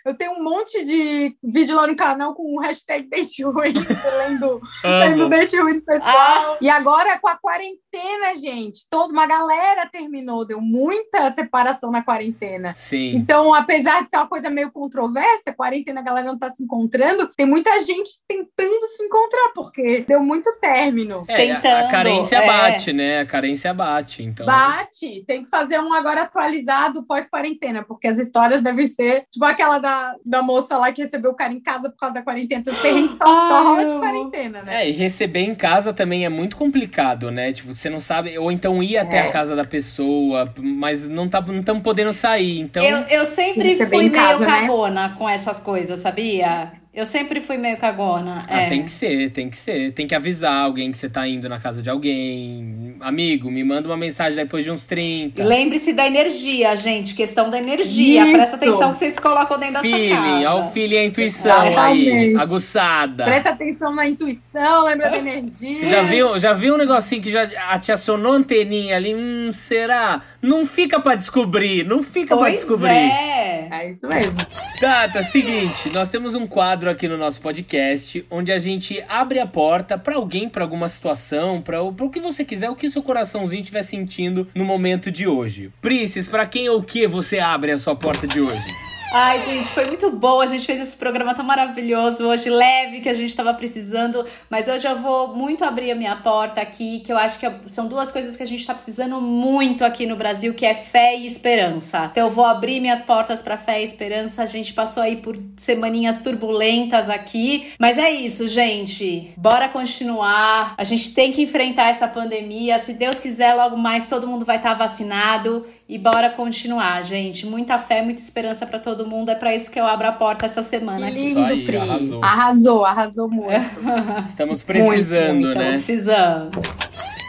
[0.05, 3.73] Eu tenho um monte de vídeo lá no canal com o hashtag date ruim,
[4.19, 6.13] lendo, lendo date ruim do pessoal.
[6.15, 6.57] Ah.
[6.61, 12.73] E agora com a quarentena, gente, toda uma galera terminou, deu muita separação na quarentena.
[12.75, 13.15] Sim.
[13.15, 16.63] Então, apesar de ser uma coisa meio controversa, a quarentena a galera não tá se
[16.63, 21.25] encontrando, tem muita gente tentando se encontrar, porque deu muito término.
[21.27, 22.45] É, a- a, tentando, carência é.
[22.47, 23.19] bate, né?
[23.21, 24.21] A carência bate.
[24.21, 24.45] Então.
[24.45, 29.79] Bate, tem que fazer um agora atualizado pós-quarentena, porque as histórias devem ser tipo aquela
[29.79, 29.94] da,
[30.25, 32.61] da moça lá que recebeu o cara em casa por causa da quarentena.
[32.61, 34.83] Então, os perrengues só, só Ai, rola de quarentena, né?
[34.83, 37.51] É, e receber em casa também é muito complicado, né?
[37.51, 38.37] Tipo, você não sabe.
[38.37, 39.27] Ou então ir até É.
[39.27, 42.59] a casa da pessoa, mas não tá, não estamos podendo sair.
[42.59, 42.83] Então.
[42.83, 45.13] Eu, eu sempre Receber fui em meio casa, né?
[45.17, 46.71] com essas coisas, sabia?
[46.95, 48.45] Eu sempre fui meio cagona.
[48.47, 48.67] Ah, é.
[48.67, 49.91] tem que ser, tem que ser.
[49.91, 52.95] Tem que avisar alguém que você tá indo na casa de alguém.
[53.01, 55.41] Amigo, me manda uma mensagem depois de uns 30.
[55.41, 57.13] E Lembre-se da energia, gente.
[57.13, 58.23] Questão da energia.
[58.23, 58.31] Isso.
[58.31, 60.49] Presta atenção que vocês colocam dentro da sua Feeling, casa.
[60.53, 61.67] ó o feeling e a intuição aí,
[62.07, 62.37] Exatamente.
[62.37, 63.23] aguçada.
[63.25, 65.77] Presta atenção na intuição, lembra da energia.
[65.79, 67.45] Você já viu, já viu um negocinho que já
[67.77, 69.13] te acionou anteninha ali?
[69.13, 70.21] Hum, será?
[70.41, 72.87] Não fica pra descobrir, não fica pra Pois descobrir.
[72.87, 73.54] é.
[73.71, 74.37] É isso mesmo.
[74.79, 79.47] Tata, seguinte, nós temos um quadro aqui no nosso podcast onde a gente abre a
[79.47, 83.61] porta pra alguém, pra alguma situação, pra o que você quiser, o que seu coraçãozinho
[83.61, 85.71] estiver sentindo no momento de hoje.
[85.81, 88.94] Princess, pra quem ou o que você abre a sua porta de hoje?
[89.17, 90.41] Ai, gente, foi muito bom.
[90.41, 94.25] A gente fez esse programa tão maravilhoso hoje, leve, que a gente tava precisando.
[94.49, 97.87] Mas hoje eu vou muito abrir a minha porta aqui, que eu acho que são
[97.87, 101.25] duas coisas que a gente tá precisando muito aqui no Brasil, que é fé e
[101.25, 102.09] esperança.
[102.11, 104.43] Então eu vou abrir minhas portas pra fé e esperança.
[104.43, 107.71] A gente passou aí por semaninhas turbulentas aqui.
[107.79, 109.31] Mas é isso, gente.
[109.37, 110.75] Bora continuar.
[110.77, 112.77] A gente tem que enfrentar essa pandemia.
[112.79, 115.65] Se Deus quiser, logo mais todo mundo vai estar vacinado.
[115.87, 117.45] E bora continuar, gente.
[117.45, 119.29] Muita fé, muita esperança pra todo mundo.
[119.29, 121.77] É pra isso que eu abro a porta essa semana Que lindo, aí, Pri.
[121.77, 122.23] arrasou.
[122.23, 123.79] Arrasou, arrasou muito.
[124.25, 125.69] Estamos precisando, Muito, né?
[125.71, 126.59] precisando.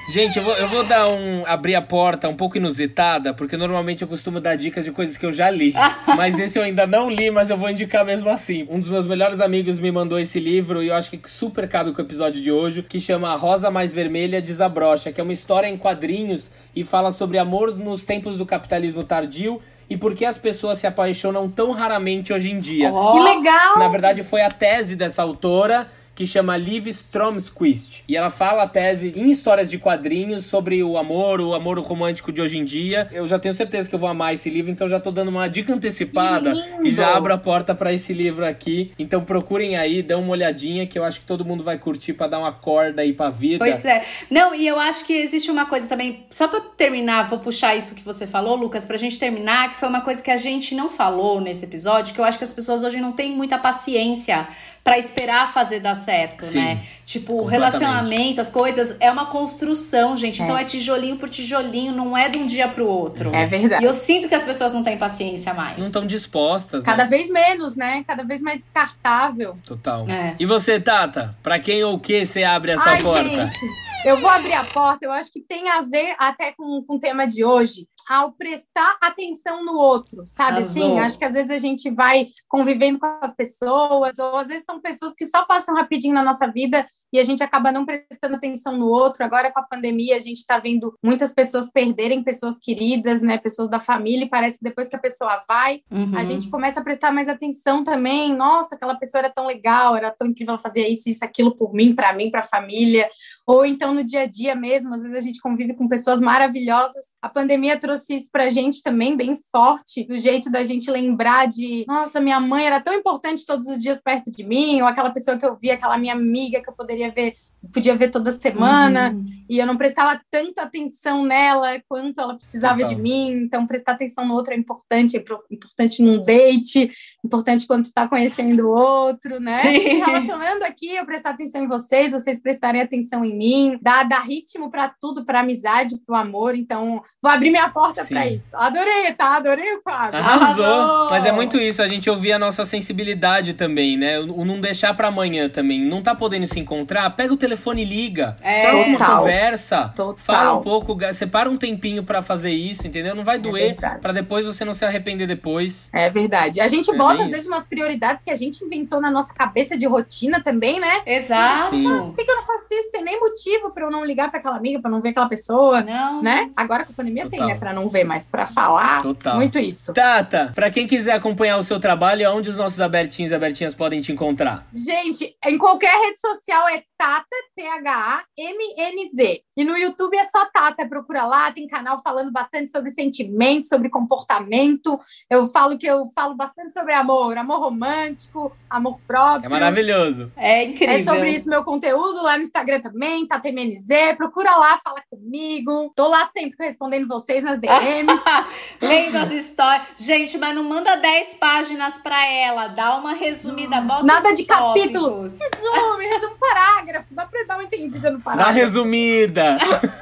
[0.08, 1.44] Gente, eu vou, eu vou dar um.
[1.46, 5.26] abrir a porta um pouco inusitada, porque normalmente eu costumo dar dicas de coisas que
[5.26, 5.74] eu já li.
[6.16, 8.66] mas esse eu ainda não li, mas eu vou indicar mesmo assim.
[8.70, 11.92] Um dos meus melhores amigos me mandou esse livro e eu acho que super cabe
[11.92, 15.32] com o episódio de hoje, que chama A Rosa Mais Vermelha Desabrocha, que é uma
[15.32, 20.24] história em quadrinhos e fala sobre amor nos tempos do capitalismo tardio e por que
[20.24, 22.92] as pessoas se apaixonam tão raramente hoje em dia.
[22.92, 23.78] Ó, Que legal!
[23.78, 28.02] Na verdade, foi a tese dessa autora que chama Liv Stromquist.
[28.08, 32.32] E ela fala a tese em histórias de quadrinhos sobre o amor, o amor romântico
[32.32, 33.06] de hoje em dia.
[33.12, 35.46] Eu já tenho certeza que eu vou amar esse livro, então já tô dando uma
[35.46, 38.92] dica antecipada e já abro a porta pra esse livro aqui.
[38.98, 42.26] Então procurem aí, dão uma olhadinha que eu acho que todo mundo vai curtir pra
[42.26, 43.58] dar uma corda aí pra vida.
[43.58, 44.02] Pois é.
[44.30, 47.94] Não, e eu acho que existe uma coisa também, só pra terminar, vou puxar isso
[47.94, 50.88] que você falou, Lucas, pra gente terminar, que foi uma coisa que a gente não
[50.88, 54.48] falou nesse episódio, que eu acho que as pessoas hoje não têm muita paciência
[54.86, 56.80] pra esperar fazer dar certo, Sim, né?
[57.04, 60.40] Tipo, o relacionamento, as coisas, é uma construção, gente.
[60.40, 60.62] Então É.
[60.62, 63.34] é tijolinho por tijolinho, não é de um dia pro outro.
[63.34, 63.82] É verdade.
[63.82, 65.76] E eu sinto que as pessoas não têm paciência mais.
[65.78, 67.10] Não estão dispostas, Cada né?
[67.10, 68.04] vez menos, né?
[68.06, 69.58] Cada vez mais descartável.
[69.66, 70.08] Total.
[70.08, 70.36] É.
[70.38, 71.36] E você, Tata?
[71.42, 73.28] Pra quem ou o que você abre a sua Ai, porta?
[73.28, 73.58] gente,
[74.04, 77.00] eu vou abrir a porta, eu acho que tem a ver até com, com o
[77.00, 80.58] tema de hoje, ao prestar atenção no outro, sabe?
[80.58, 80.82] Arrasou.
[80.84, 84.64] Assim, acho que às vezes a gente vai convivendo com as pessoas, ou às vezes
[84.64, 88.34] são pessoas que só passam rapidinho na nossa vida e a gente acaba não prestando
[88.34, 89.24] atenção no outro.
[89.24, 93.38] Agora, com a pandemia, a gente está vendo muitas pessoas perderem pessoas queridas, né?
[93.38, 96.12] Pessoas da família, e parece que depois que a pessoa vai, Uhum.
[96.16, 98.34] a gente começa a prestar mais atenção também.
[98.34, 101.72] Nossa, aquela pessoa era tão legal, era tão incrível, ela fazia isso, isso, aquilo por
[101.72, 103.08] mim, para mim, para a família.
[103.46, 107.04] Ou então no dia a dia mesmo, às vezes a gente convive com pessoas maravilhosas.
[107.22, 111.84] A pandemia trouxe isso pra gente também, bem forte, do jeito da gente lembrar de,
[111.86, 115.38] nossa, minha mãe era tão importante todos os dias perto de mim, ou aquela pessoa
[115.38, 117.36] que eu via, aquela minha amiga que eu poderia ver
[117.72, 119.24] podia ver toda semana Uhum.
[119.48, 122.94] e eu não prestava tanta atenção nela quanto ela precisava Total.
[122.94, 123.30] de mim.
[123.32, 126.90] Então, prestar atenção no outro é importante, é pro- importante num date,
[127.24, 129.58] importante quando tu tá conhecendo o outro, né?
[129.60, 129.78] Sim.
[130.04, 134.70] Relacionando aqui, eu prestar atenção em vocês, vocês prestarem atenção em mim, dar, dar ritmo
[134.70, 136.54] para tudo, para amizade, para o amor.
[136.54, 138.48] Então, vou abrir minha porta para isso.
[138.54, 139.36] Adorei, tá?
[139.36, 140.16] Adorei o quadro.
[140.16, 140.64] Arrasou.
[140.64, 141.10] Arrasou!
[141.10, 144.18] Mas é muito isso, a gente ouvir a nossa sensibilidade também, né?
[144.20, 145.80] O não deixar pra amanhã também.
[145.84, 148.36] Não tá podendo se encontrar, pega o telefone e liga.
[148.40, 148.62] É.
[148.70, 149.16] Troca uma Total.
[149.18, 149.88] conversa.
[149.94, 150.16] Total.
[150.18, 153.14] Fala um pouco, separa um tempinho pra fazer isso, entendeu?
[153.14, 154.00] Não vai doer verdade.
[154.00, 155.88] pra depois você não se arrepender depois.
[155.92, 156.60] É verdade.
[156.60, 159.76] A gente É bota, às vezes, umas prioridades que a gente inventou na nossa cabeça
[159.76, 161.02] de rotina também, né?
[161.06, 161.70] Exato.
[161.70, 162.90] Por que, que eu não faço isso?
[162.92, 165.82] Tem nem motivo para eu não ligar para aquela amiga, para não ver aquela pessoa,
[165.82, 166.22] Não.
[166.22, 166.50] né?
[166.56, 167.38] Agora com a pandemia Total.
[167.38, 167.54] tem, né?
[167.58, 169.36] Para não ver, mas para falar, Total.
[169.36, 169.92] muito isso.
[169.92, 174.00] Tata, pra quem quiser acompanhar o seu trabalho, onde os nossos abertinhos e abertinhas podem
[174.00, 174.66] te encontrar?
[174.72, 179.42] Gente, em qualquer rede social é Tata, T-H-A-M-N-Z.
[179.56, 183.88] E no YouTube é só Tata, procura lá, tem canal falando bastante sobre sentimento, sobre
[183.88, 184.98] comportamento.
[185.30, 189.46] Eu falo que eu falo bastante sobre amor, amor romântico, amor próprio.
[189.46, 190.32] É maravilhoso.
[190.36, 190.96] É incrível.
[190.96, 194.16] É sobre isso meu conteúdo lá no Instagram também, TataMNZ.
[194.16, 195.92] Procura lá, fala comigo.
[195.96, 198.20] Tô lá sempre respondendo vocês nas DMs.
[198.80, 199.88] Lendo as histórias.
[199.96, 202.68] Gente, mas não manda 10 páginas pra ela.
[202.68, 203.80] Dá uma resumida.
[203.80, 205.22] Bota Nada de capítulo.
[205.22, 205.38] tópicos.
[205.38, 206.38] resume, resume um
[206.86, 207.14] parágrafo.
[207.14, 208.58] Dá pra dar uma entendida no Dá parágrafo.
[208.58, 209.58] resumida.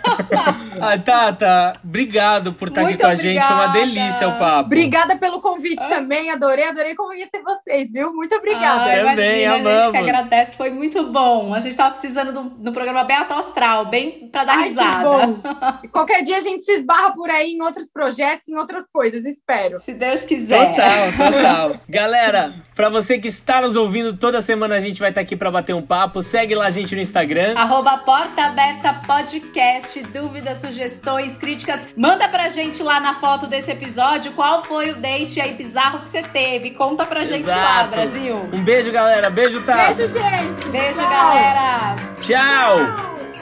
[0.80, 3.40] Ah, Tata, obrigado por estar aqui Muito com a gente.
[3.44, 3.86] Foi uma obrigada.
[3.94, 4.66] delícia o papo.
[4.66, 8.12] Obrigada pelo convite também, adorei, adorei conhecer vocês, viu?
[8.12, 8.82] Muito obrigada.
[8.82, 9.90] Ah, Também, imagina, a gente amamos.
[9.92, 11.54] que agradece, foi muito bom.
[11.54, 14.62] A gente tava precisando de um, de um programa bem astral, bem pra dar Ai,
[14.64, 15.04] que risada.
[15.04, 15.38] bom.
[15.92, 19.78] Qualquer dia a gente se esbarra por aí em outros projetos, em outras coisas, espero.
[19.78, 20.70] Se Deus quiser.
[20.74, 21.80] Total, total.
[21.88, 25.50] Galera, pra você que está nos ouvindo, toda semana a gente vai estar aqui pra
[25.50, 26.20] bater um papo.
[26.20, 27.54] Segue lá gente no Instagram.
[27.56, 31.80] Arroba Porta Aberta Podcast, dúvidas, sugestões, críticas.
[31.96, 36.08] Manda pra gente lá na foto desse episódio qual foi o date aí bizarro que
[36.08, 36.72] você teve.
[36.72, 37.88] Conta pra gente lá, Exato.
[37.90, 38.34] Brasil.
[38.52, 39.30] Um beijo, galera.
[39.30, 39.94] Beijo, Tata.
[39.94, 40.68] Beijo, gente.
[40.68, 41.10] Beijo, Tchau.
[41.10, 41.94] galera.
[42.20, 43.33] Tchau.